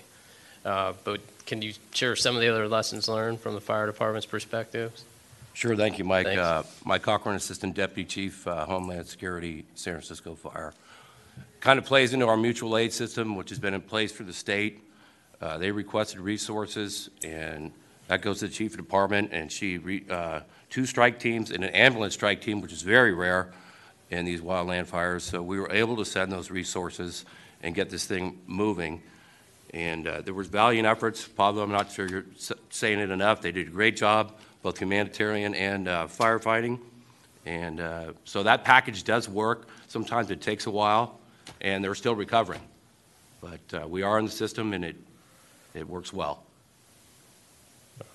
[0.64, 4.26] Uh, but can you share some of the other lessons learned from the fire department's
[4.26, 4.92] perspective?
[5.54, 6.26] Sure, thank you, Mike.
[6.26, 10.72] Uh, Mike Cochran, Assistant Deputy Chief, uh, Homeland Security, San Francisco Fire
[11.60, 14.32] kind of plays into our mutual aid system, which has been in place for the
[14.32, 14.80] state.
[15.40, 17.72] Uh, they requested resources, and
[18.08, 21.64] that goes to the chief of department, and she re, uh, two strike teams and
[21.64, 23.48] an ambulance strike team, which is very rare
[24.10, 25.24] in these wildland fires.
[25.24, 27.24] So we were able to send those resources
[27.62, 29.02] and get this thing moving.
[29.74, 31.26] And uh, there was valiant efforts.
[31.28, 32.24] Pablo, I'm not sure you're
[32.70, 33.42] saying it enough.
[33.42, 36.78] They did a great job, both humanitarian and uh, firefighting.
[37.44, 39.68] And uh, so that package does work.
[39.88, 41.18] Sometimes it takes a while
[41.60, 42.60] and they're still recovering.
[43.40, 44.96] But uh, we are in the system, and it,
[45.74, 46.42] it works well.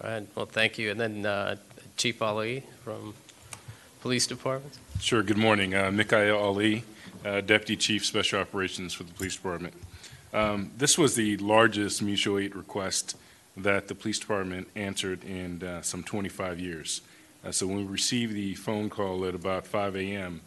[0.02, 0.28] All right.
[0.36, 0.92] Well, thank you.
[0.92, 1.56] And then uh,
[1.98, 3.14] Chief Ali from
[4.04, 4.78] Police Department.
[5.00, 5.24] Sure.
[5.24, 5.74] Good morning.
[5.74, 6.84] Uh, Mikail Ali,
[7.24, 9.74] uh, Deputy Chief Special Operations for the Police Department.
[10.34, 13.16] Um, this was the largest mutual aid request
[13.56, 17.00] that the Police Department answered in uh, some 25 years.
[17.46, 20.42] Uh, so when we received the phone call at about 5 a.m.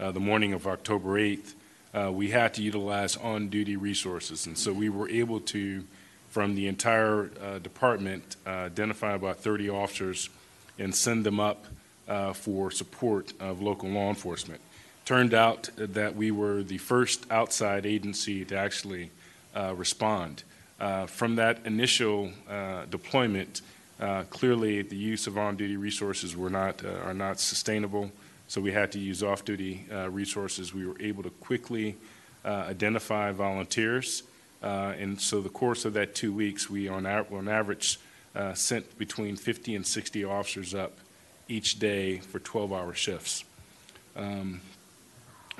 [0.00, 1.52] Uh, the morning of October 8th,
[1.92, 4.46] uh, we had to utilize on-duty resources.
[4.46, 5.84] And so we were able to,
[6.30, 10.30] from the entire uh, department, identify about 30 officers
[10.78, 11.66] and send them up
[12.08, 14.60] uh, for support of local law enforcement.
[15.04, 19.10] Turned out that we were the first outside agency to actually
[19.54, 20.44] uh, respond.
[20.80, 22.32] Uh, from that initial
[22.90, 23.62] deployment,
[24.30, 28.10] clearly the use of on-duty resources were not, are not sustainable.
[28.52, 30.74] So we had to use off-duty uh, resources.
[30.74, 31.96] We were able to quickly
[32.44, 34.24] uh, identify volunteers.
[34.62, 37.98] Uh, and so the course of that two weeks, we on, on average
[38.34, 40.98] uh, sent between 50 and 60 officers up
[41.48, 43.44] each day for 12-hour shifts.
[44.16, 44.60] Um,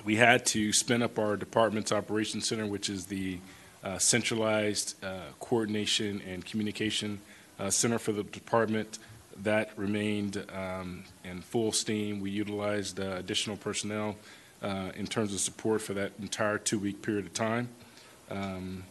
[0.04, 3.38] we had to spin up our department's operations center, which is the
[3.84, 7.20] uh, centralized uh, coordination and communication
[7.68, 8.98] center for the department
[9.42, 12.20] that remained um, in full steam.
[12.20, 14.16] We utilized uh, additional personnel
[14.62, 17.68] uh, in terms of support for that entire two week period of time.
[18.30, 18.84] Um,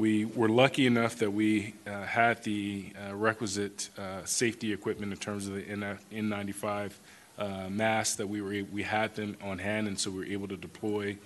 [0.00, 5.18] we were lucky enough that we uh, had the uh, requisite uh, safety equipment in
[5.18, 6.92] terms of the N95
[7.36, 10.48] uh, masks that we were we had them on hand, and so we were able
[10.48, 11.18] to deploy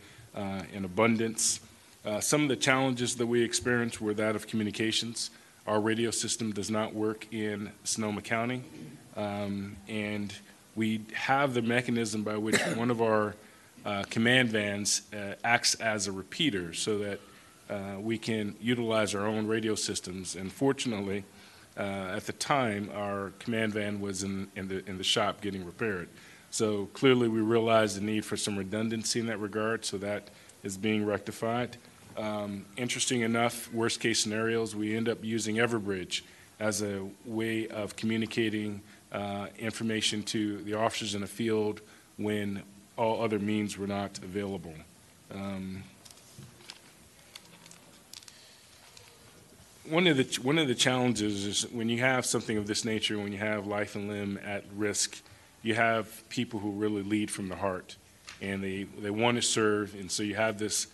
[0.72, 1.60] in abundance.
[2.18, 5.30] some of the challenges that we experienced were that of communications.
[5.68, 8.64] our radio system does not work in Sonoma County.
[9.16, 10.34] Um, and
[10.74, 13.36] we have the mechanism by which one of our
[13.84, 17.20] uh, command vans uh, acts as a repeater so that
[17.70, 20.36] uh, we can utilize our own radio systems.
[20.36, 21.24] And fortunately,
[21.76, 21.80] uh,
[22.16, 26.08] at the time, our command van was in, in, the, in the shop getting repaired.
[26.50, 30.28] So clearly, we realized the need for some redundancy in that regard, so that
[30.62, 31.76] is being rectified.
[32.16, 36.22] Um, interesting enough, worst case scenarios, we end up using Everbridge
[36.60, 41.80] as a way of communicating uh, information to the officers in the field
[42.16, 42.62] when
[42.96, 44.74] all other means were not available.
[45.32, 45.82] Um,
[49.88, 53.18] one of the one of the challenges is when you have something of this nature,
[53.18, 55.22] when you have life and limb at risk,
[55.62, 57.96] you have people who really lead from the heart,
[58.40, 60.86] and they they want to serve, and so you have this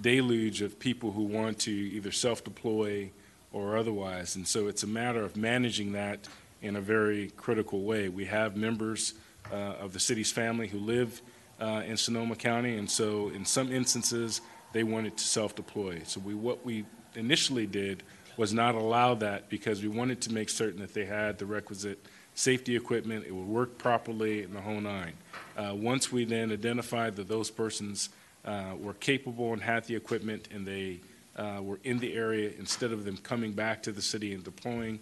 [0.00, 3.10] deluge of people who want to either self-deploy
[3.52, 6.26] or otherwise, and so it's a matter of managing that
[6.62, 8.08] in a very critical way.
[8.08, 9.14] We have members
[9.52, 11.20] uh, of the city's family who live
[11.60, 14.40] uh, in Sonoma County, and so in some instances
[14.72, 16.02] they wanted to self-deploy.
[16.04, 18.02] So we what we initially did
[18.36, 21.98] was not allow that because we wanted to make certain that they had the requisite
[22.34, 25.12] safety equipment, it would work properly, and the whole nine.
[25.56, 28.08] Uh, once we then identified that those persons
[28.44, 30.98] uh, were capable and had the equipment and they
[31.36, 34.98] uh, were in the area, instead of them coming back to the city and deploying,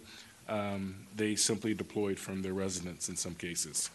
[0.49, 3.89] um, they simply deployed from their residence in some cases.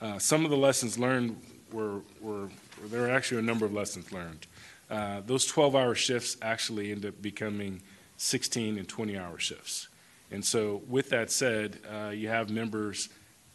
[0.00, 1.40] Uh, some of the lessons learned
[1.72, 2.48] were, were,
[2.86, 4.46] there are actually a number of lessons learned.
[4.90, 7.80] Uh, those 12 hour shifts actually end up becoming
[8.22, 9.88] 16 and 20 hour shifts.
[10.30, 13.08] And so, with that said, uh, you have members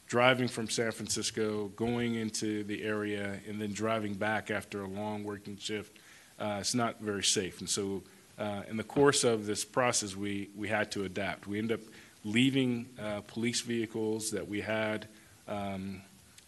[0.07, 5.23] driving from San Francisco, going into the area, and then driving back after a long
[5.23, 5.97] working shift.
[6.37, 7.61] Uh, it's not very safe.
[7.61, 8.03] And so,
[8.37, 11.47] uh, in the course of this process, we, we had to adapt.
[11.47, 11.87] We ended up
[12.25, 15.07] leaving uh, police vehicles that we had,
[15.47, 16.01] um,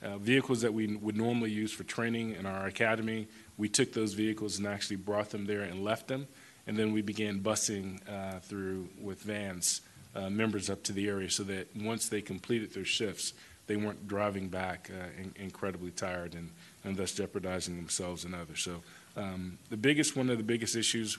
[0.03, 3.27] uh, vehicles that we would normally use for training in our academy.
[3.57, 6.27] We took those vehicles and actually brought them there and left them
[6.69, 9.81] and then we began busing uh, through with vans
[10.15, 13.33] uh, members up to the area so that once they completed their shifts,
[13.65, 16.51] they weren't driving back uh, in, incredibly tired and,
[16.83, 18.61] and thus jeopardizing themselves and others.
[18.61, 18.83] So
[19.17, 21.17] um, the biggest, one of the biggest issues,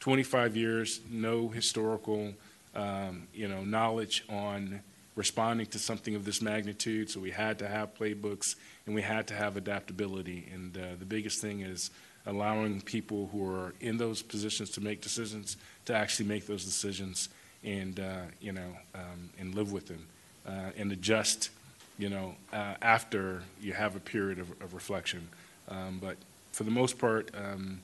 [0.00, 2.34] 25 years, no historical,
[2.74, 4.80] um, you know, knowledge on
[5.14, 7.10] responding to something of this magnitude.
[7.10, 10.48] So we had to have playbooks and we had to have adaptability.
[10.52, 11.92] And uh, the biggest thing is
[12.26, 15.56] allowing people who are in those positions to make decisions
[15.86, 17.28] to actually make those decisions
[17.64, 20.06] and uh, you know um, and live with them
[20.46, 21.50] uh, and adjust
[21.98, 25.28] you know uh, after you have a period of, of reflection.
[25.68, 26.16] Um, but
[26.52, 27.80] for the most part um,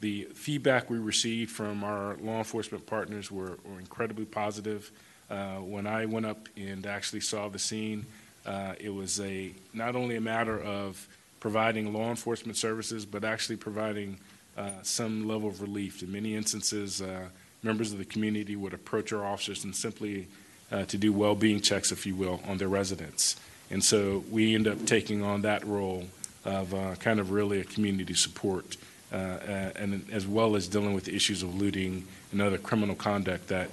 [0.00, 4.90] the feedback we received from our law enforcement partners were, were incredibly positive.
[5.28, 8.06] Uh, when I went up and actually saw the scene
[8.46, 11.06] uh, it was a not only a matter of
[11.40, 14.18] providing law enforcement services, but actually providing
[14.56, 16.02] uh, some level of relief.
[16.02, 17.28] In many instances, uh,
[17.62, 20.26] members of the community would approach our officers and simply
[20.72, 23.36] uh, to do well-being checks, if you will, on their residents.
[23.70, 26.04] And so we end up taking on that role
[26.44, 28.76] of uh, kind of really a community support,
[29.12, 33.48] uh, uh, and as well as dealing with issues of looting and other criminal conduct
[33.48, 33.70] that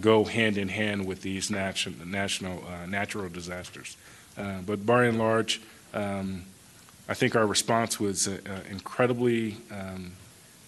[0.00, 3.96] go hand in hand with these national, national natural disasters.
[4.66, 5.60] but by and large,
[5.92, 6.44] um,
[7.08, 10.12] I think our response was uh, uh, incredibly um,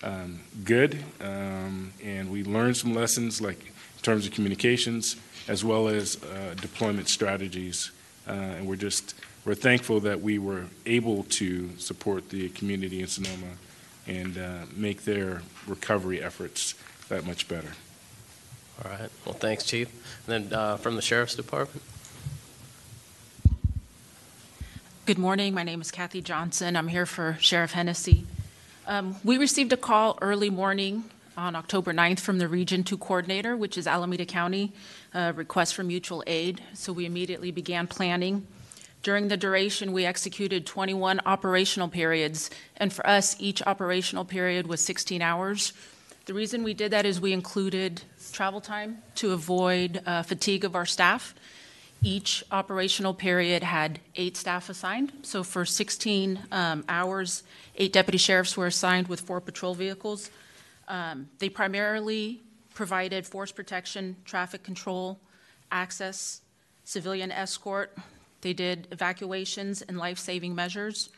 [0.02, 5.16] um, good, um, and we learned some lessons, like in terms of communications,
[5.48, 7.90] as well as uh, deployment strategies.
[8.26, 13.08] Uh, and we're just we're thankful that we were able to support the community in
[13.08, 13.56] Sonoma
[14.06, 16.74] and uh, make their recovery efforts
[17.08, 17.72] that much better.
[18.84, 19.10] All right.
[19.24, 19.88] Well, thanks, Chief.
[20.26, 21.82] And then uh, from the Sheriff's Department.
[25.08, 25.54] Good morning.
[25.54, 26.76] My name is Kathy Johnson.
[26.76, 28.26] I'm here for Sheriff Hennessy.
[28.86, 33.56] Um, we received a call early morning on October 9th from the Region 2 coordinator,
[33.56, 34.74] which is Alameda County,
[35.14, 36.60] a request for mutual aid.
[36.74, 38.46] So we immediately began planning.
[39.02, 44.82] During the duration, we executed 21 operational periods, and for us, each operational period was
[44.82, 45.72] 16 hours.
[46.26, 50.76] The reason we did that is we included travel time to avoid uh, fatigue of
[50.76, 51.34] our staff
[52.02, 55.12] each operational period had eight staff assigned.
[55.22, 57.42] So for 16 um, hours,
[57.76, 60.30] eight deputy sheriffs were assigned with four patrol vehicles.
[60.86, 62.40] Um, they primarily
[62.74, 65.18] provided force protection, traffic control,
[65.72, 66.40] access,
[66.84, 67.96] civilian escort.
[68.40, 71.10] They did evacuations and life saving measures.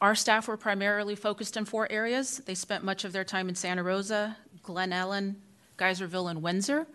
[0.00, 2.38] Our staff were primarily focused in four areas.
[2.46, 5.36] They spent much of their time in Santa Rosa, Glen Ellen,
[5.76, 6.86] Geyserville, and Windsor.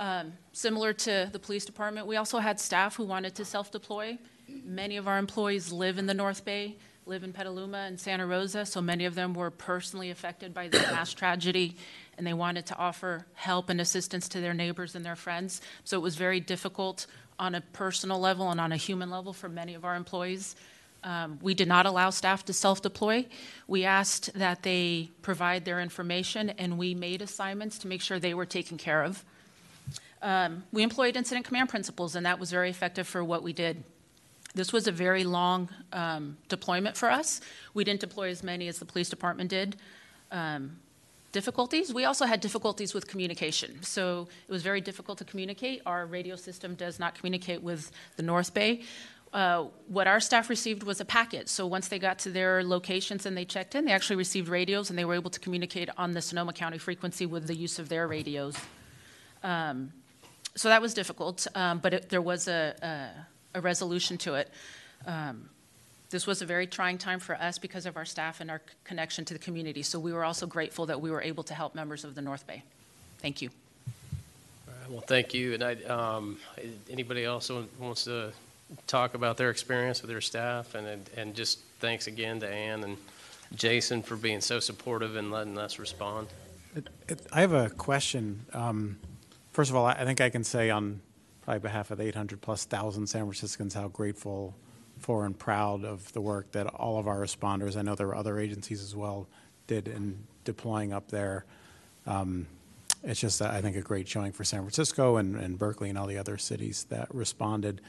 [0.00, 4.18] Um, Similar to the police department, we also had staff who wanted to self-deploy.
[4.48, 8.66] Many of our employees live in the North Bay, live in Petaluma and Santa Rosa,
[8.66, 11.76] so many of them were personally affected by the mass tragedy,
[12.18, 15.60] and they wanted to offer help and assistance to their neighbors and their friends.
[15.84, 17.06] So it was very difficult
[17.38, 20.56] on a personal level and on a human level for many of our employees.
[21.04, 23.26] Um, we did not allow staff to self deploy.
[23.68, 28.34] We asked that they provide their information, and we made assignments to make sure they
[28.34, 29.24] were taken care of.
[30.22, 33.84] Um, we employed incident command principles, and that was very effective for what we did.
[34.54, 37.40] This was a very long um, deployment for us.
[37.72, 39.76] We didn't deploy as many as the police department did.
[40.32, 40.78] Um,
[41.32, 41.94] difficulties.
[41.94, 43.82] We also had difficulties with communication.
[43.82, 45.82] So it was very difficult to communicate.
[45.86, 48.82] Our radio system does not communicate with the North Bay.
[49.32, 51.48] Uh, what our staff received was a packet.
[51.48, 54.90] So once they got to their locations and they checked in, they actually received radios
[54.90, 57.88] and they were able to communicate on the Sonoma County frequency with the use of
[57.88, 58.56] their radios.
[59.44, 59.92] Um,
[60.54, 62.74] so that was difficult, um, but it, there was a,
[63.54, 64.50] a, a, resolution to it.
[65.06, 65.48] Um,
[66.10, 69.24] this was a very trying time for us because of our staff and our connection
[69.26, 69.82] to the community.
[69.82, 72.46] So we were also grateful that we were able to help members of the North
[72.46, 72.64] Bay.
[73.18, 73.50] Thank you.
[74.88, 75.54] Well, thank you.
[75.54, 76.38] And I, um,
[76.90, 78.32] anybody else wants to
[78.88, 80.74] talk about their experience with their staff?
[80.74, 82.96] And, and just thanks again to Anne and
[83.54, 86.26] Jason for being so supportive and letting us respond.
[86.74, 88.44] It, it, I have a question.
[88.52, 88.98] Um,
[89.60, 91.02] first of all, I think I can say on
[91.42, 94.56] probably behalf of the 800 plus thousand San Franciscans how grateful
[94.96, 98.14] for and proud of the work that all of our responders, I know there were
[98.14, 99.28] other agencies as well,
[99.66, 101.44] did in deploying up there.
[102.06, 102.46] Um,
[103.02, 106.06] it's just, I think, a great showing for San Francisco and, and Berkeley and all
[106.06, 107.82] the other cities that responded.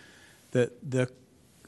[0.51, 1.09] The, the,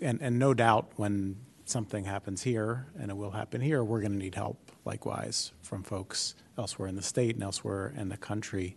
[0.02, 4.12] and, and no doubt when something happens here, and it will happen here, we're going
[4.12, 8.76] to need help likewise from folks elsewhere in the state and elsewhere in the country.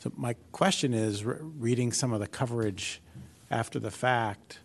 [0.00, 3.00] So my question is, re- reading some of the coverage
[3.50, 4.58] after the fact,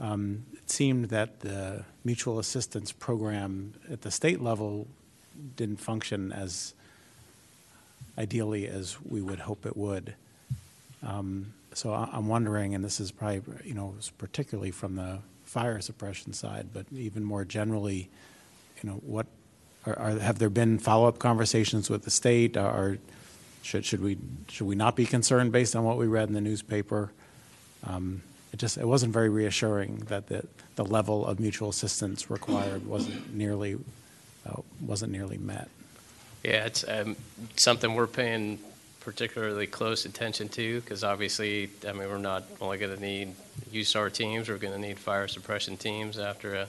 [0.00, 4.86] um, it seemed that the mutual assistance program at the state level
[5.56, 6.74] didn't function as
[8.16, 10.14] ideally as we would hope it would.
[11.02, 15.80] Um, so I, am wondering, and this is probably, you know, particularly from the fire
[15.80, 18.08] suppression side, but even more generally,
[18.80, 19.26] you know, what
[19.86, 22.56] are, are have there been follow-up conversations with the state?
[22.56, 22.98] Or
[23.68, 24.16] should should we
[24.48, 27.12] should we not be concerned based on what we read in the newspaper?
[27.84, 32.86] Um, it just it wasn't very reassuring that the, the level of mutual assistance required
[32.86, 33.78] wasn't nearly
[34.46, 35.68] uh, wasn't nearly met.
[36.42, 37.14] Yeah, it's um,
[37.56, 38.58] something we're paying
[39.00, 43.34] particularly close attention to because obviously, I mean, we're not only going to need
[43.70, 46.68] USAR teams, we're going to need fire suppression teams after a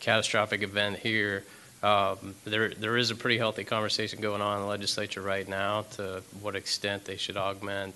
[0.00, 1.44] catastrophic event here.
[1.82, 5.82] Um, there, there is a pretty healthy conversation going on in the legislature right now
[5.92, 7.94] to what extent they should augment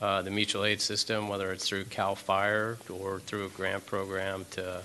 [0.00, 4.46] uh, the mutual aid system, whether it's through Cal Fire or through a grant program
[4.52, 4.82] to,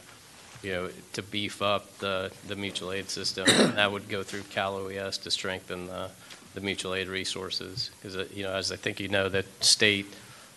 [0.63, 3.46] you know, to beef up the, the mutual aid system.
[3.76, 6.10] that would go through Cal OES to strengthen the,
[6.56, 7.91] the mutual aid resources.
[8.02, 10.08] Because, uh, you know, as I think you know, that state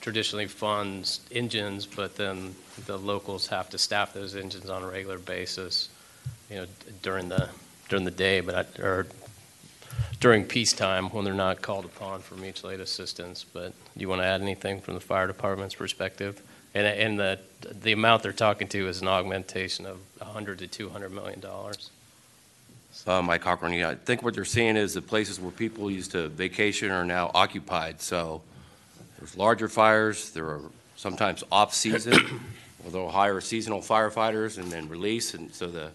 [0.00, 2.54] traditionally funds engines, but then
[2.86, 5.90] the locals have to staff those engines on a regular basis,
[6.48, 6.66] you know,
[7.02, 7.50] during the
[7.88, 9.07] during the day, but I, or
[10.20, 13.44] during peacetime when they're not called upon for mutual aid assistance.
[13.44, 16.42] But do you want to add anything from the fire department's perspective?
[16.75, 17.38] And, and the,
[17.81, 21.90] the amount they're talking to is an augmentation of 100 to 200 million dollars.
[23.07, 26.12] Uh, Mike Cochran, yeah, I think what they're seeing is the places where people used
[26.12, 28.01] to vacation are now occupied.
[28.01, 28.42] So
[29.18, 30.31] there's larger fires.
[30.31, 30.62] There are
[30.96, 32.40] sometimes off season,
[32.83, 35.90] where they'll hire seasonal firefighters and then release, and so the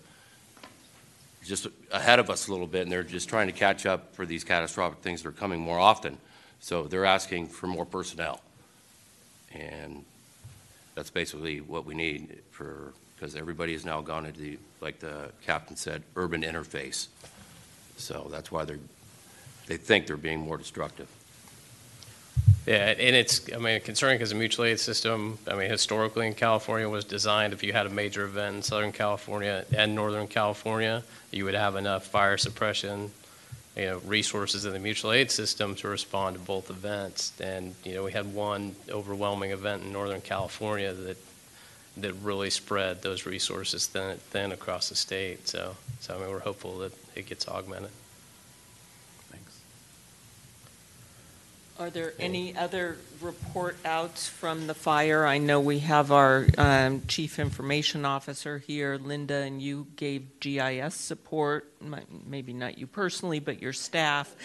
[1.43, 4.25] just ahead of us a little bit, and they're just trying to catch up for
[4.25, 6.17] these catastrophic things that are coming more often.
[6.59, 8.41] So they're asking for more personnel.
[9.53, 10.05] And
[10.95, 15.31] that's basically what we need for, because everybody has now gone into the, like the
[15.45, 17.07] captain said, urban interface.
[17.97, 18.79] So that's why they're,
[19.67, 21.07] they think they're being more destructive.
[22.65, 26.35] Yeah, and it's, I mean, concerning because the mutual aid system, I mean, historically in
[26.35, 31.03] California was designed if you had a major event in Southern California and Northern California,
[31.31, 33.11] you would have enough fire suppression,
[33.75, 37.33] you know, resources in the mutual aid system to respond to both events.
[37.41, 41.17] And, you know, we had one overwhelming event in Northern California that
[41.97, 45.47] that really spread those resources thin, thin across the state.
[45.47, 47.91] So, so I mean, we're hopeful that it gets augmented.
[51.79, 55.25] Are there any other report outs from the fire?
[55.25, 60.93] I know we have our um, chief information officer here, Linda, and you gave GIS
[60.93, 61.73] support,
[62.27, 64.35] maybe not you personally, but your staff.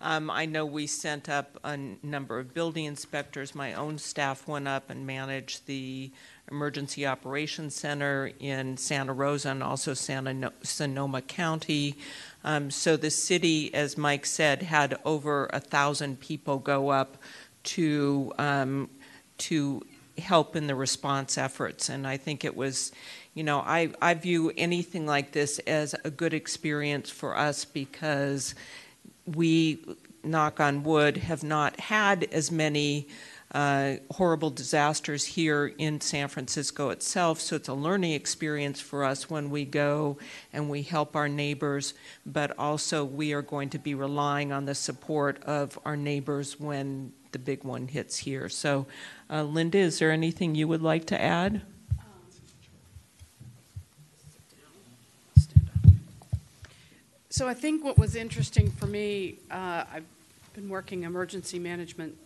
[0.00, 3.54] Um, I know we sent up a number of building inspectors.
[3.54, 6.12] My own staff went up and managed the
[6.50, 11.96] Emergency Operations Center in Santa Rosa and also Santa no- Sonoma County.
[12.44, 17.16] Um, so the city, as Mike said, had over a thousand people go up
[17.64, 18.90] to um,
[19.38, 19.82] to
[20.18, 22.92] help in the response efforts, and I think it was
[23.34, 28.54] you know, I, I view anything like this as a good experience for us because
[29.26, 29.80] we,
[30.22, 33.08] knock on wood, have not had as many
[33.54, 37.40] uh, horrible disasters here in San Francisco itself.
[37.40, 40.18] So it's a learning experience for us when we go
[40.52, 41.94] and we help our neighbors,
[42.26, 47.12] but also we are going to be relying on the support of our neighbors when
[47.30, 48.48] the big one hits here.
[48.48, 48.86] So,
[49.30, 51.62] uh, Linda, is there anything you would like to add?
[57.30, 60.04] So I think what was interesting for me, uh, I've
[60.54, 62.16] been working emergency management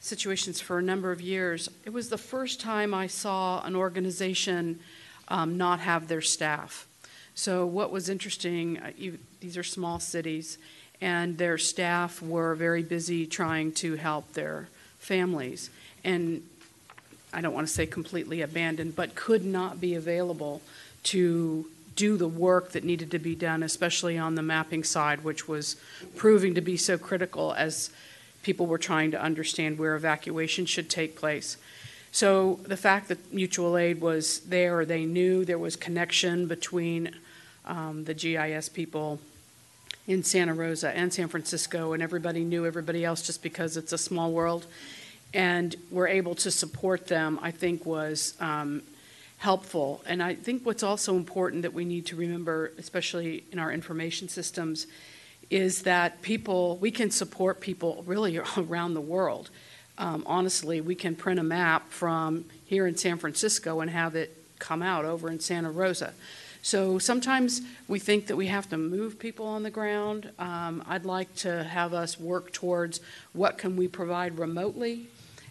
[0.00, 1.68] situations for a number of years.
[1.84, 4.80] It was the first time I saw an organization
[5.28, 6.86] um, not have their staff.
[7.34, 10.58] So what was interesting, uh, you, these are small cities,
[11.00, 15.70] and their staff were very busy trying to help their families.
[16.04, 16.42] And
[17.32, 20.60] I don't want to say completely abandoned, but could not be available
[21.04, 25.46] to do the work that needed to be done, especially on the mapping side, which
[25.46, 25.76] was
[26.16, 27.90] proving to be so critical as
[28.42, 31.56] people were trying to understand where evacuation should take place.
[32.12, 37.14] So the fact that mutual aid was there, they knew there was connection between
[37.66, 39.20] um, the GIS people
[40.08, 43.98] in Santa Rosa and San Francisco, and everybody knew everybody else just because it's a
[43.98, 44.66] small world,
[45.32, 48.82] and were able to support them, I think was um,
[49.38, 50.02] helpful.
[50.06, 54.28] And I think what's also important that we need to remember, especially in our information
[54.28, 54.88] systems,
[55.50, 59.50] is that people, we can support people really around the world.
[59.98, 64.36] Um, honestly, we can print a map from here in San Francisco and have it
[64.58, 66.14] come out over in Santa Rosa.
[66.62, 70.30] So sometimes we think that we have to move people on the ground.
[70.38, 73.00] Um, I'd like to have us work towards
[73.32, 75.08] what can we provide remotely,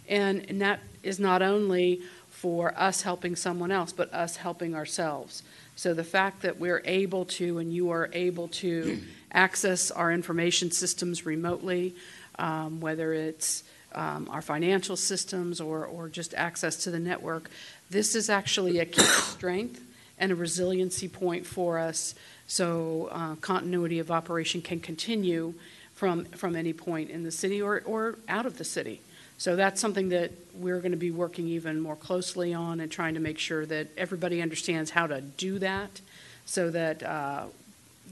[0.08, 5.44] and, and that is not only for us helping someone else, but us helping ourselves.
[5.76, 10.72] So the fact that we're able to, and you are able to, access our information
[10.72, 11.96] systems remotely,
[12.38, 13.64] um, whether it's
[13.94, 17.50] um, our financial systems or, or just access to the network,
[17.90, 19.82] this is actually a key strength
[20.20, 22.14] and a resiliency point for us
[22.50, 25.54] so uh, continuity of operation can continue
[25.94, 29.02] from, from any point in the city or, or out of the city.
[29.38, 33.14] So that's something that we're going to be working even more closely on and trying
[33.14, 36.02] to make sure that everybody understands how to do that
[36.46, 37.46] so that uh,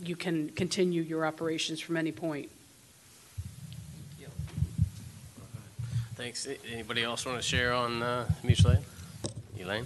[0.03, 2.49] you can continue your operations from any point.
[6.17, 6.47] Thanks.
[6.73, 8.79] Anybody else want to share on uh, mutual aid?
[9.59, 9.85] Elaine?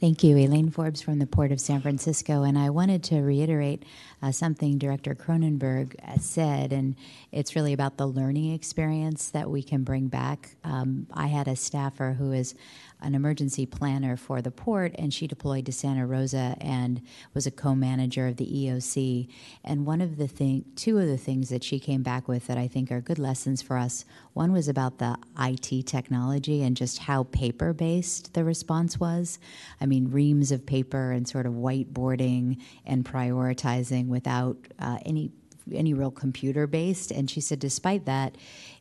[0.00, 2.42] Thank you, Elaine Forbes from the Port of San Francisco.
[2.42, 3.82] And I wanted to reiterate
[4.22, 6.96] uh, something Director Kronenberg uh, said, and
[7.32, 10.56] it's really about the learning experience that we can bring back.
[10.64, 12.54] Um, I had a staffer who is
[13.02, 17.00] an emergency planner for the port, and she deployed to Santa Rosa and
[17.34, 19.28] was a co-manager of the EOC.
[19.64, 22.58] And one of the thing, two of the things that she came back with that
[22.58, 24.04] I think are good lessons for us.
[24.34, 29.38] One was about the IT technology and just how paper-based the response was.
[29.80, 35.32] I mean, reams of paper and sort of whiteboarding and prioritizing without uh, any
[35.72, 37.10] any real computer based.
[37.10, 38.36] And she said, despite that,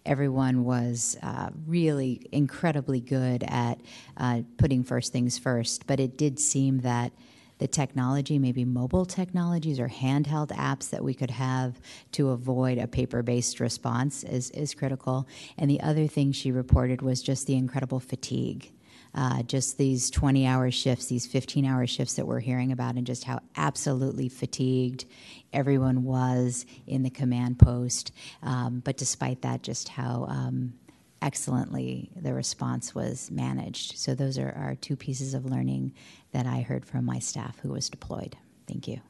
[0.05, 3.79] everyone was uh, really incredibly good at
[4.17, 5.87] uh, putting first things first.
[5.87, 7.11] But it did seem that
[7.59, 11.79] the technology, maybe mobile technologies or handheld apps that we could have
[12.13, 15.27] to avoid a paper based response is, is critical.
[15.57, 18.71] And the other thing she reported was just the incredible fatigue.
[19.15, 23.07] Uh, just these 20 hour shifts, these 15 hour shifts that we're hearing about, and
[23.07, 25.05] just how absolutely fatigued
[25.51, 28.11] everyone was in the command post.
[28.43, 30.73] Um, but despite that, just how um,
[31.21, 33.97] excellently the response was managed.
[33.97, 35.93] So, those are our two pieces of learning
[36.31, 38.37] that I heard from my staff who was deployed.
[38.67, 39.01] Thank you.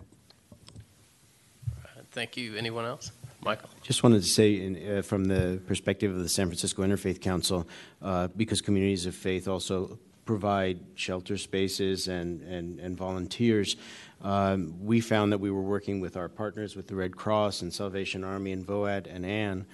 [2.12, 2.56] Thank you.
[2.56, 3.12] Anyone else?
[3.42, 3.70] Michael?
[3.82, 7.68] Just wanted to say, in, uh, from the perspective of the San Francisco Interfaith Council,
[8.02, 13.78] uh, because communities of faith also provide shelter spaces and, and, and volunteers,
[14.22, 17.74] um, we found that we were working with our partners with the Red Cross and
[17.74, 19.66] Salvation Army and VOAD and ANN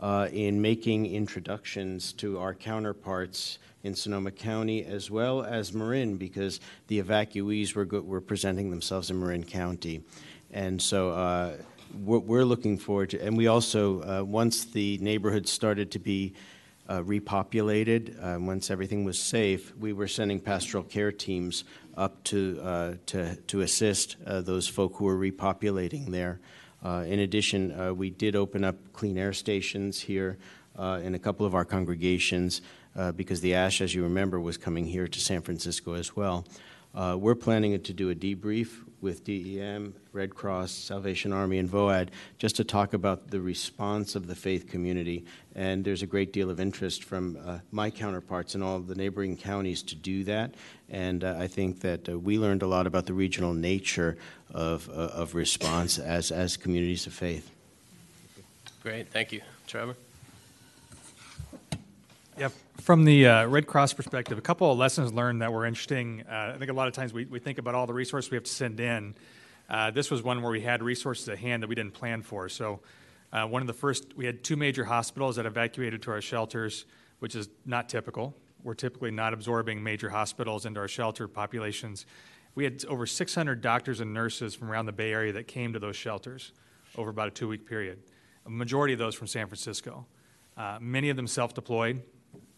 [0.00, 6.60] uh, in making introductions to our counterparts in Sonoma County as well as Marin because
[6.88, 10.02] the evacuees were, go- were presenting themselves in Marin County.
[10.50, 11.52] And so uh,
[11.94, 16.34] we're, we're looking forward to, and we also, uh, once the neighborhood started to be
[16.88, 21.64] uh, repopulated, uh, once everything was safe, we were sending pastoral care teams
[21.96, 26.40] up to, uh, to, to assist uh, those folk who were repopulating there.
[26.82, 30.38] Uh, in addition, we did open up clean air stations here
[30.78, 32.62] in a couple of our congregations
[33.16, 36.46] because the ash, as you remember, was coming here to San Francisco as well.
[36.94, 42.08] Uh, we're planning to do a debrief with DEM, Red Cross, Salvation Army, and VOAD
[42.38, 45.24] just to talk about the response of the faith community.
[45.54, 49.36] And there's a great deal of interest from uh, my counterparts in all the neighboring
[49.36, 50.54] counties to do that.
[50.88, 54.16] And uh, I think that uh, we learned a lot about the regional nature
[54.52, 57.50] of, uh, of response as, as communities of faith.
[58.82, 59.40] Great, thank you.
[59.66, 59.94] Trevor?
[62.40, 62.52] Yep.
[62.78, 66.24] From the uh, Red Cross perspective, a couple of lessons learned that were interesting.
[66.26, 68.36] Uh, I think a lot of times we, we think about all the resources we
[68.36, 69.14] have to send in.
[69.68, 72.48] Uh, this was one where we had resources at hand that we didn't plan for.
[72.48, 72.80] So,
[73.30, 76.86] uh, one of the first, we had two major hospitals that evacuated to our shelters,
[77.18, 78.34] which is not typical.
[78.62, 82.06] We're typically not absorbing major hospitals into our shelter populations.
[82.54, 85.78] We had over 600 doctors and nurses from around the Bay Area that came to
[85.78, 86.52] those shelters
[86.96, 87.98] over about a two week period.
[88.46, 90.06] A majority of those from San Francisco.
[90.56, 92.02] Uh, many of them self deployed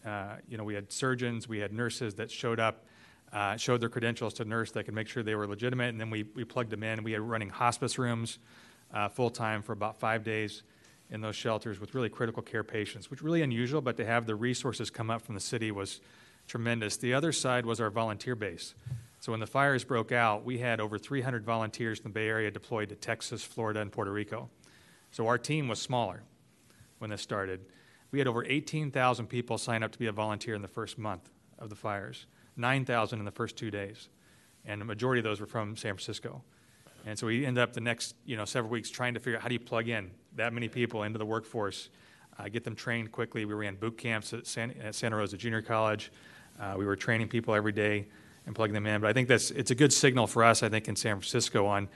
[0.05, 2.85] uh, you know, we had surgeons, we had nurses that showed up,
[3.31, 6.09] uh, showed their credentials to nurse that could make sure they were legitimate, and then
[6.09, 7.03] we, we plugged them in.
[7.03, 8.39] We had running hospice rooms
[8.93, 10.63] uh, full time for about five days
[11.09, 14.35] in those shelters with really critical care patients, which really unusual, but to have the
[14.35, 16.01] resources come up from the city was
[16.47, 16.97] tremendous.
[16.97, 18.75] The other side was our volunteer base.
[19.19, 22.51] So when the fires broke out, we had over 300 volunteers in the Bay Area
[22.51, 24.49] deployed to Texas, Florida, and Puerto Rico.
[25.11, 26.23] So our team was smaller
[26.97, 27.61] when this started.
[28.13, 31.31] We had over 18,000 people sign up to be a volunteer in the first month
[31.57, 34.07] of the fires, 9,000 in the first two days.
[34.65, 36.43] And the majority of those were from San Francisco.
[37.07, 39.41] And so we ended up the next you know, several weeks trying to figure out
[39.41, 41.89] how do you plug in that many people into the workforce,
[42.37, 43.45] uh, get them trained quickly.
[43.45, 46.11] We ran boot camps at, San, at Santa Rosa Junior College.
[46.59, 48.05] Uh, we were training people every day
[48.45, 49.01] and plugging them in.
[49.01, 51.65] But I think that's it's a good signal for us, I think, in San Francisco
[51.65, 51.89] on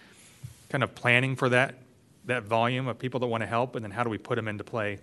[0.70, 1.76] kind of planning for that
[2.26, 4.48] that volume of people that want to help, and then how do we put them
[4.48, 4.98] into play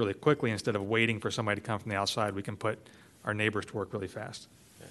[0.00, 2.34] really quickly instead of waiting for somebody to come from the outside.
[2.34, 2.78] We can put
[3.24, 4.48] our neighbors to work really fast.
[4.80, 4.86] Yeah.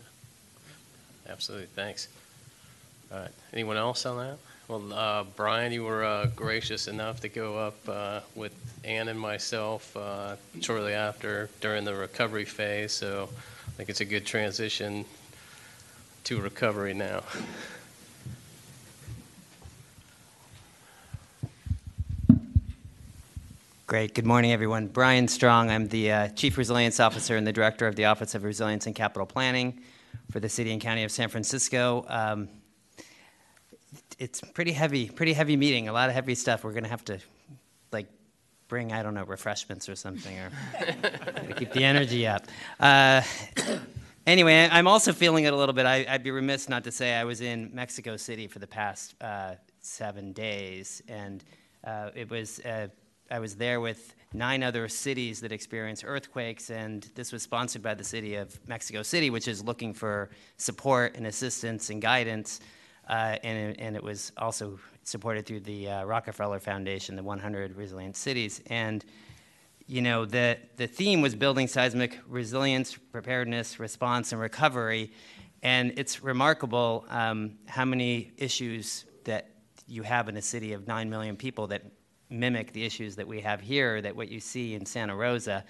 [1.32, 1.68] Absolutely.
[1.76, 2.08] Thanks.
[3.12, 3.32] All right.
[3.52, 4.38] Anyone else on that?
[4.68, 8.54] Well, uh, Brian, you were uh, gracious enough to go up uh, with
[8.84, 13.30] Anne and myself uh, shortly after during the recovery phase, so
[13.68, 15.06] I think it's a good transition
[16.26, 17.24] to recovery now.
[23.90, 24.14] Great.
[24.14, 24.86] Good morning, everyone.
[24.86, 25.72] Brian Strong.
[25.72, 28.94] I'm the uh, Chief Resilience Officer and the Director of the Office of Resilience and
[28.94, 29.82] Capital Planning
[30.30, 32.06] for the City and County of San Francisco.
[32.08, 32.50] Um,
[34.20, 35.88] it's pretty heavy, pretty heavy meeting.
[35.88, 36.64] A lot of heavy stuff.
[36.64, 37.18] We're going to have to,
[37.92, 38.06] like,
[38.68, 40.52] bring I don't know refreshments or something, or
[41.56, 42.46] keep the energy up.
[42.80, 43.24] Uh,
[44.28, 45.88] anyway, I'm also feeling it a little bit.
[45.88, 49.16] I, would be remiss not to say I was in Mexico City for the past
[49.20, 51.44] uh, seven days, and
[51.84, 52.62] uh, it was
[53.32, 57.94] I was there with nine other cities that experience earthquakes, and this was sponsored by
[57.94, 62.60] the city of Mexico City, which is looking for support and assistance and guidance.
[63.08, 68.16] Uh, and, and, it was also supported through the uh, Rockefeller Foundation, the 100 Resilient
[68.16, 68.62] Cities.
[68.68, 69.04] And
[69.88, 75.12] you know, the, the theme was building seismic resilience, preparedness, response, and recovery.
[75.64, 79.50] And it's remarkable um, how many issues that
[79.88, 81.82] you have in a city of 9 million people that
[82.30, 85.64] mimic the issues that we have here, that what you see in Santa Rosa,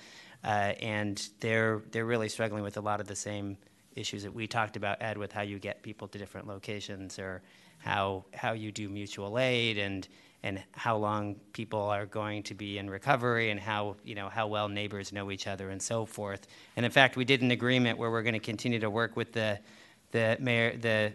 [0.43, 3.57] uh, and they're they're really struggling with a lot of the same
[3.95, 7.41] issues that we talked about, Ed, with how you get people to different locations, or
[7.80, 10.07] how how you do mutual aid, and
[10.43, 14.47] and how long people are going to be in recovery, and how you know how
[14.47, 16.47] well neighbors know each other, and so forth.
[16.76, 19.34] And in fact, we did an agreement where we're going to continue to work with
[19.34, 19.60] the
[20.12, 21.14] the mayor the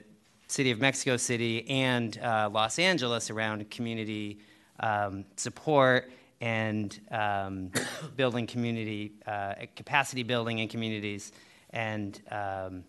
[0.49, 4.39] city of Mexico City and uh, Los Angeles around community
[4.81, 6.11] um, support
[6.41, 7.71] and um,
[8.17, 11.33] building community uh, capacity building in communities
[11.71, 12.85] and um,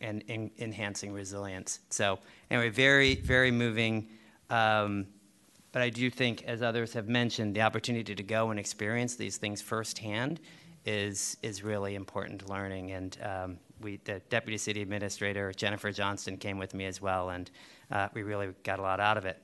[0.00, 1.80] and in, enhancing resilience.
[1.90, 2.18] So
[2.50, 4.08] anyway, very very moving.
[4.50, 5.06] Um,
[5.72, 9.38] but I do think, as others have mentioned, the opportunity to go and experience these
[9.38, 10.40] things firsthand
[10.86, 12.92] is is really important learning.
[12.92, 17.50] And um, we, the deputy city administrator Jennifer Johnston came with me as well, and
[17.90, 19.42] uh, we really got a lot out of it.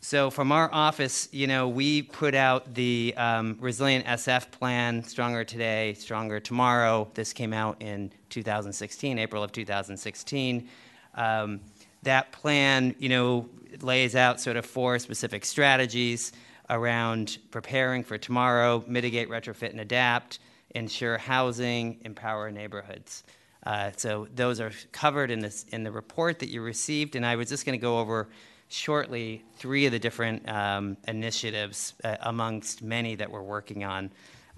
[0.00, 5.42] So, from our office, you know, we put out the um, Resilient SF plan, Stronger
[5.42, 7.08] Today, Stronger Tomorrow.
[7.14, 10.68] This came out in 2016, April of 2016.
[11.16, 11.60] Um,
[12.04, 13.48] that plan, you know,
[13.82, 16.32] lays out sort of four specific strategies
[16.70, 20.38] around preparing for tomorrow, mitigate, retrofit, and adapt,
[20.76, 23.24] ensure housing, empower neighborhoods.
[23.66, 27.34] Uh, so those are covered in this in the report that you received, and I
[27.34, 28.28] was just going to go over
[28.68, 34.10] shortly three of the different um, initiatives uh, amongst many that we're working on.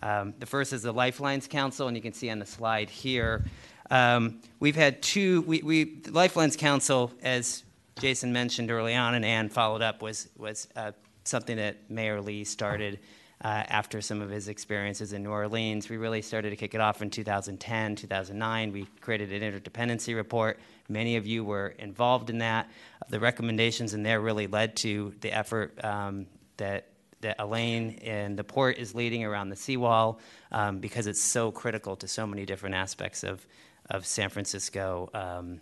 [0.03, 3.45] Um, the first is the Lifelines Council, and you can see on the slide here.
[3.91, 5.43] Um, we've had two.
[5.43, 7.65] We, we Lifelines Council, as
[8.01, 10.93] Jason mentioned early on, and Anne followed up, was was uh,
[11.25, 12.99] something that Mayor Lee started
[13.43, 15.89] uh, after some of his experiences in New Orleans.
[15.89, 18.73] We really started to kick it off in 2010, 2009.
[18.73, 20.59] We created an interdependency report.
[20.89, 22.69] Many of you were involved in that.
[23.09, 26.27] The recommendations in there really led to the effort um,
[26.59, 26.87] that
[27.21, 30.21] that Elaine and the port is leading around the seawall
[30.53, 33.47] um, because it's so critical to so many different aspects of,
[33.91, 35.61] of San Francisco, um,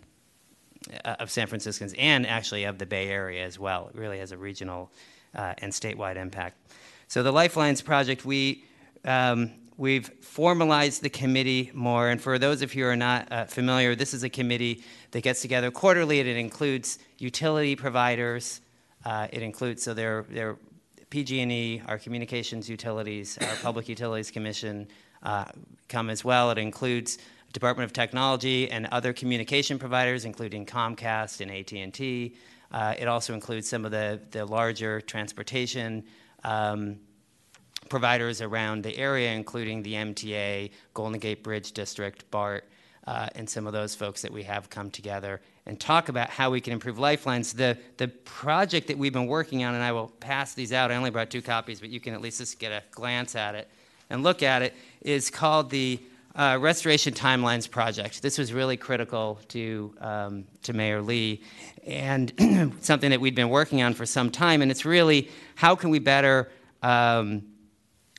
[1.03, 3.89] of San Franciscans, and actually of the Bay Area as well.
[3.93, 4.89] It really has a regional
[5.35, 6.57] uh, and statewide impact.
[7.09, 8.65] So the Lifelines project, we
[9.03, 12.09] um, we've formalized the committee more.
[12.09, 15.23] And for those of you who are not uh, familiar, this is a committee that
[15.23, 18.61] gets together quarterly, and it includes utility providers.
[19.03, 20.57] Uh, it includes so there there
[21.09, 24.87] PG&E, our communications utilities, our Public Utilities Commission
[25.23, 25.45] uh,
[25.87, 26.51] come as well.
[26.51, 27.17] It includes
[27.53, 32.35] Department of Technology and other communication providers, including Comcast and AT&T.
[32.71, 36.03] Uh, it also includes some of the, the larger transportation
[36.43, 36.97] um,
[37.89, 42.69] providers around the area, including the MTA, Golden Gate Bridge District, BART,
[43.07, 46.51] uh, and some of those folks that we have come together and talk about how
[46.51, 47.53] we can improve lifelines.
[47.53, 50.95] The, the project that we've been working on, and I will pass these out, I
[50.95, 53.67] only brought two copies, but you can at least just get a glance at it
[54.09, 55.99] and look at it, is called the
[56.39, 58.21] uh, Restoration Timelines Project.
[58.21, 61.41] This was really critical to, um, to Mayor Lee
[61.85, 62.31] and
[62.79, 64.61] something that we'd been working on for some time.
[64.61, 66.49] And it's really how can we better,
[66.81, 67.43] um,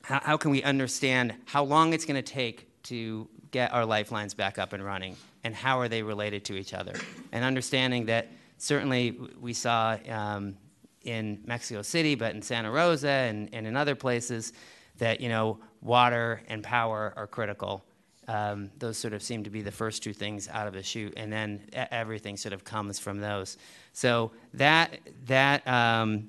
[0.02, 4.34] how, how can we understand how long it's going to take to get our lifelines
[4.34, 6.92] back up and running and how are they related to each other?
[7.32, 10.58] And understanding that certainly we saw um,
[11.04, 14.52] in Mexico City, but in Santa Rosa and, and in other places,
[14.98, 17.82] that you know water and power are critical.
[18.30, 21.14] Um, those sort of seem to be the first two things out of the chute,
[21.16, 23.58] and then everything sort of comes from those.
[23.92, 26.28] So that that um,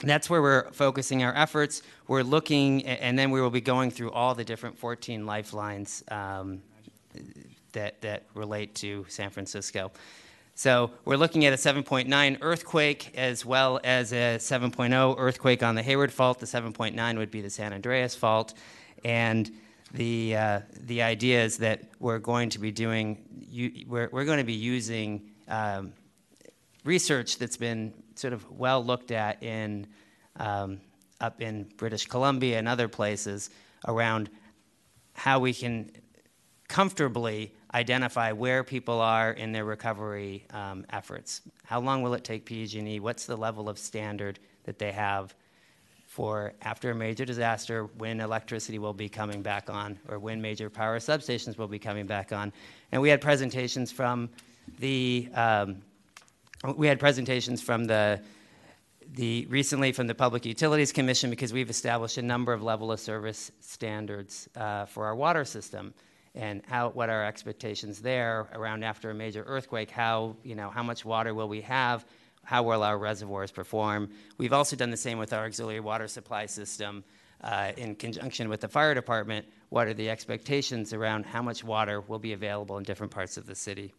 [0.00, 1.82] that's where we're focusing our efforts.
[2.08, 6.62] We're looking, and then we will be going through all the different 14 lifelines um,
[7.74, 9.92] that that relate to San Francisco.
[10.56, 15.82] So we're looking at a 7.9 earthquake as well as a 7.0 earthquake on the
[15.82, 16.40] Hayward Fault.
[16.40, 18.54] The 7.9 would be the San Andreas Fault,
[19.04, 19.48] and
[19.94, 24.44] the uh, the idea is that we're going to be doing we're we're going to
[24.44, 25.92] be using um,
[26.84, 29.86] research that's been sort of well looked at in
[30.36, 30.80] um,
[31.20, 33.50] up in British Columbia and other places
[33.86, 34.30] around
[35.14, 35.90] how we can
[36.66, 41.40] comfortably identify where people are in their recovery um, efforts.
[41.64, 42.98] How long will it take PG&E?
[42.98, 45.34] What's the level of standard that they have
[46.14, 50.70] for after a major disaster when electricity will be coming back on or when major
[50.70, 52.52] power substations will be coming back on?
[52.92, 54.30] And we had presentations from
[54.78, 55.82] the um,
[56.76, 58.20] we had presentations from the
[59.14, 63.00] the recently from the Public Utilities Commission because we've established a number of level of
[63.00, 65.92] service standards uh, for our water system.
[66.36, 70.82] And how, what our expectations there around after a major earthquake, how, you know, how
[70.82, 72.04] much water will we have,
[72.44, 74.10] how well our reservoirs perform.
[74.38, 77.04] We've also done the same with our auxiliary water supply system
[77.42, 79.46] uh, in conjunction with the fire department.
[79.68, 83.46] What are the expectations around how much water will be available in different parts of
[83.46, 83.92] the city?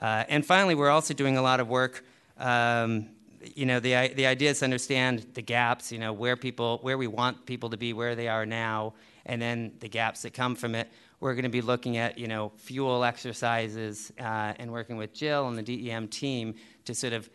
[0.00, 2.04] Uh, and finally, we're also doing a lot of work.
[2.38, 3.08] Um,
[3.54, 6.98] you know, the, the idea is to understand the gaps, you know, where people, where
[6.98, 8.94] we want people to be, where they are now,
[9.26, 10.90] and then the gaps that come from it.
[11.20, 15.48] We're going to be looking at, you know, fuel exercises uh, and working with Jill
[15.48, 16.54] and the DEM team
[16.90, 17.30] to sort of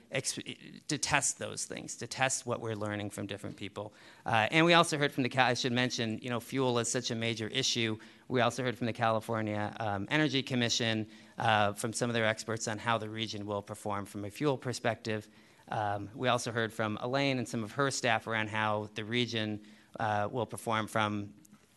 [0.87, 3.93] to test those things, to test what we're learning from different people.
[4.25, 7.11] Uh, and we also heard from the, I should mention, you know, fuel is such
[7.11, 7.97] a major issue.
[8.27, 12.67] We also heard from the California um, Energy Commission, uh, from some of their experts
[12.67, 15.27] on how the region will perform from a fuel perspective.
[15.69, 19.61] Um, we also heard from Elaine and some of her staff around how the region
[19.99, 21.29] uh, will perform from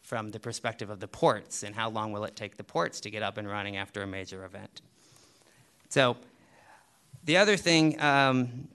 [0.02, 3.10] from the perspective of the ports and how long will it take the ports to
[3.10, 4.80] get up and running after a major event.
[5.90, 6.16] So,
[7.28, 8.68] the other thing um,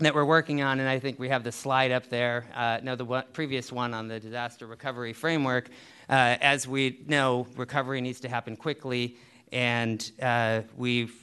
[0.00, 2.94] that we're working on, and I think we have the slide up there, uh, no,
[2.94, 5.70] the one, previous one on the disaster recovery framework.
[6.06, 9.16] Uh, as we know, recovery needs to happen quickly,
[9.50, 11.14] and uh, we've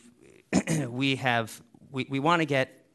[0.89, 1.61] we have
[1.91, 2.87] we, we want to get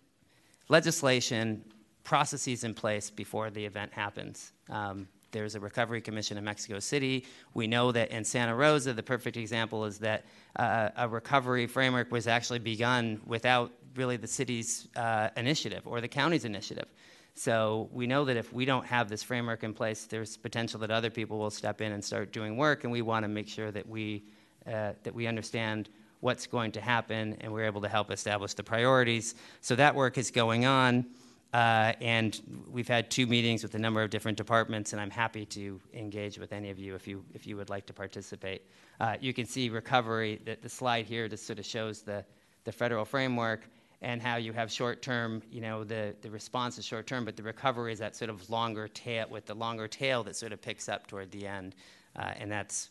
[0.68, 1.62] legislation,
[2.02, 4.50] processes in place before the event happens.
[4.68, 7.26] Um, there's a recovery commission in Mexico City.
[7.54, 10.24] We know that in Santa Rosa, the perfect example is that
[10.56, 16.08] uh, a recovery framework was actually begun without really the city's uh, initiative or the
[16.08, 16.86] county's initiative.
[17.34, 20.90] So we know that if we don't have this framework in place, there's potential that
[20.90, 23.70] other people will step in and start doing work, and we want to make sure
[23.70, 24.24] that we
[24.66, 25.88] uh, that we understand
[26.20, 29.34] what's going to happen, and we're able to help establish the priorities.
[29.60, 31.06] So that work is going on.
[31.52, 35.46] Uh, and we've had two meetings with a number of different departments, and I'm happy
[35.46, 38.62] to engage with any of you if you, if you would like to participate.
[39.00, 42.22] Uh, you can see recovery, the, the slide here just sort of shows the,
[42.64, 43.68] the federal framework
[44.02, 47.36] and how you have short term, you know, the, the response is short term, but
[47.36, 50.60] the recovery is that sort of longer tail, with the longer tail that sort of
[50.60, 51.74] picks up toward the end.
[52.14, 52.90] Uh, and that's,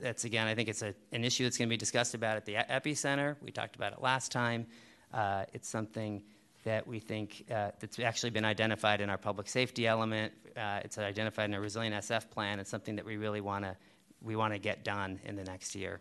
[0.00, 2.44] that's, again, I think it's a, an issue that's going to be discussed about at
[2.44, 3.36] the epicenter.
[3.40, 4.66] We talked about it last time.
[5.14, 6.22] Uh, it's something
[6.64, 10.32] that we think uh, that's actually been identified in our public safety element.
[10.56, 12.60] Uh, it's identified in our resilient SF plan.
[12.60, 13.76] It's something that we really want to
[14.20, 16.00] we want to get done in the next year.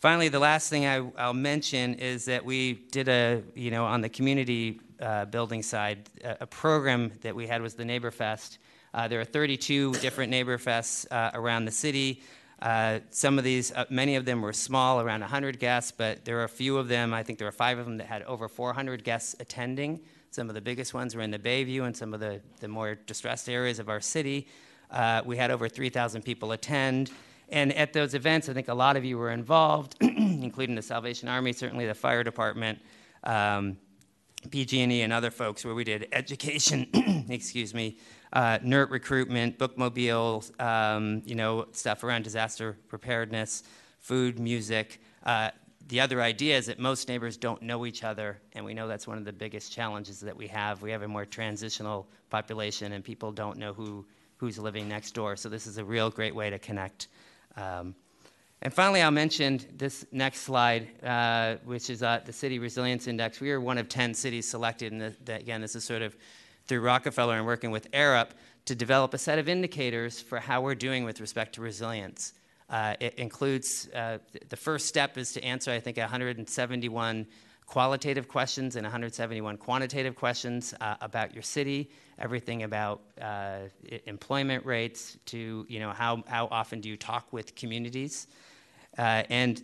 [0.00, 4.00] Finally, the last thing I, will mention is that we did a you know on
[4.00, 8.58] the community uh, building side a, a, program that we had was the Neighbor Fest.
[8.94, 12.22] Uh, there are 32 different Neighbor Fests uh, around the city.
[12.62, 16.38] Uh, some of these, uh, many of them were small, around 100 guests, but there
[16.38, 18.46] are a few of them, I think there were five of them that had over
[18.46, 20.00] 400 guests attending.
[20.30, 22.94] Some of the biggest ones were in the Bayview and some of the, the more
[22.94, 24.46] distressed areas of our city.
[24.92, 27.10] Uh, we had over 3,000 people attend.
[27.48, 31.28] And at those events, I think a lot of you were involved, including the Salvation
[31.28, 32.78] Army, certainly the fire department,
[33.24, 33.76] um,
[34.48, 36.86] PG&E, and other folks, where we did education,
[37.28, 37.98] excuse me,
[38.32, 43.62] uh, NERT recruitment, bookmobiles, um, you know, stuff around disaster preparedness,
[44.00, 45.00] food, music.
[45.24, 45.50] Uh,
[45.88, 49.06] the other idea is that most neighbors don't know each other, and we know that's
[49.06, 50.80] one of the biggest challenges that we have.
[50.80, 54.06] We have a more transitional population, and people don't know who,
[54.36, 55.36] who's living next door.
[55.36, 57.08] So this is a real great way to connect.
[57.56, 57.94] Um,
[58.62, 63.40] and finally, I'll mention this next slide, uh, which is uh, the City Resilience Index.
[63.40, 66.16] We are one of 10 cities selected, and again, this is sort of
[66.66, 68.30] through Rockefeller and working with Arup
[68.64, 72.34] to develop a set of indicators for how we're doing with respect to resilience.
[72.70, 77.26] Uh, it includes uh, the first step is to answer, I think, 171
[77.66, 83.60] qualitative questions and 171 quantitative questions uh, about your city, everything about uh,
[84.06, 88.26] employment rates to you know how, how often do you talk with communities,
[88.98, 89.62] uh, and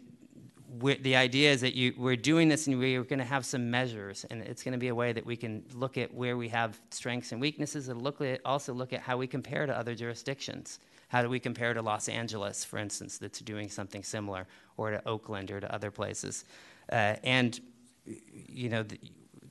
[0.77, 4.27] the idea is that you, we're doing this and we're going to have some measures,
[4.31, 6.79] and it's going to be a way that we can look at where we have
[6.91, 10.79] strengths and weaknesses, and look at, also look at how we compare to other jurisdictions.
[11.09, 14.47] How do we compare to Los Angeles, for instance, that's doing something similar,
[14.77, 16.45] or to Oakland, or to other places?
[16.93, 17.61] Uh, and
[18.05, 18.99] you know, the,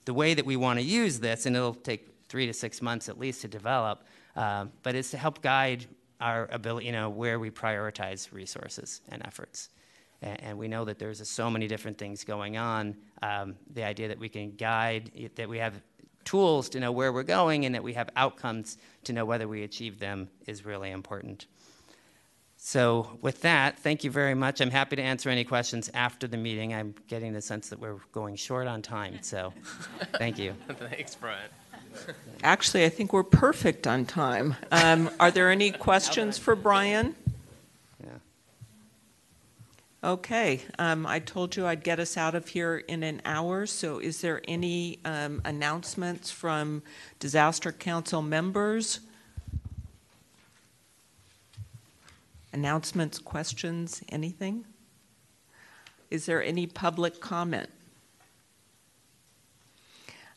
[0.05, 3.09] the, way that we want to use this, and it'll take three to six months
[3.09, 4.03] at least to develop,
[4.35, 5.85] um, but is to help guide
[6.21, 9.69] our ability, you know, where we prioritize resources and efforts
[10.21, 12.95] and, and we know that there's so many different things going on.
[13.21, 15.73] Um, the idea that we can guide, that we have
[16.25, 19.63] tools to know where we're going, and that we have outcomes to know whether we
[19.63, 21.47] achieve them is really important.
[22.59, 24.61] So, with that, thank you very much.
[24.61, 26.73] I'm happy to answer any questions after the meeting.
[26.73, 29.53] I'm getting the sense that we're going short on time, so
[30.17, 30.55] thank you.
[30.67, 31.49] Thanks, Brian.
[32.43, 34.55] Actually, I think we're perfect on time.
[34.71, 37.15] Um, are there any questions for Brian?
[40.07, 43.99] Okay, um, I told you I'd get us out of here in an hour, so
[43.99, 46.81] is there any um, announcements from
[47.19, 49.01] Disaster Council members?
[52.53, 54.63] Announcements, questions, anything?
[56.09, 57.69] Is there any public comment?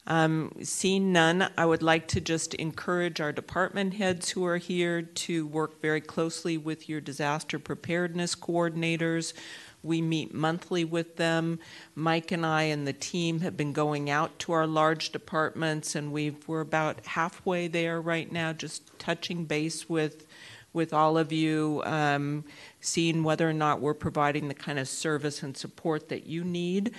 [0.07, 5.03] Um, seeing none, I would like to just encourage our department heads who are here
[5.03, 9.35] to work very closely with your disaster preparedness coordinators.
[9.83, 11.59] We meet monthly with them.
[11.95, 16.13] Mike and I and the team have been going out to our large departments, and
[16.13, 20.27] we are about halfway there right now, just touching base with
[20.73, 22.45] with all of you, um,
[22.81, 26.93] seeing whether or not we're providing the kind of service and support that you need.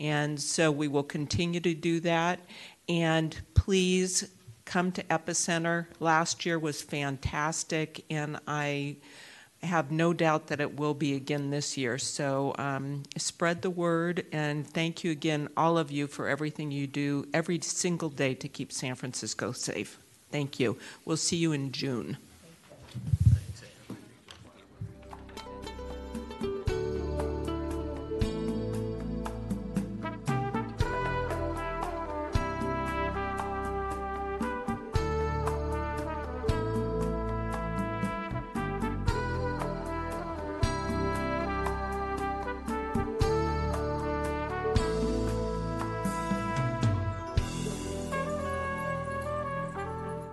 [0.00, 2.40] And so we will continue to do that.
[2.88, 4.28] And please
[4.64, 5.86] come to Epicenter.
[6.00, 8.96] Last year was fantastic, and I
[9.62, 11.98] have no doubt that it will be again this year.
[11.98, 16.86] So um, spread the word, and thank you again, all of you, for everything you
[16.86, 19.98] do every single day to keep San Francisco safe.
[20.30, 20.78] Thank you.
[21.04, 22.16] We'll see you in June.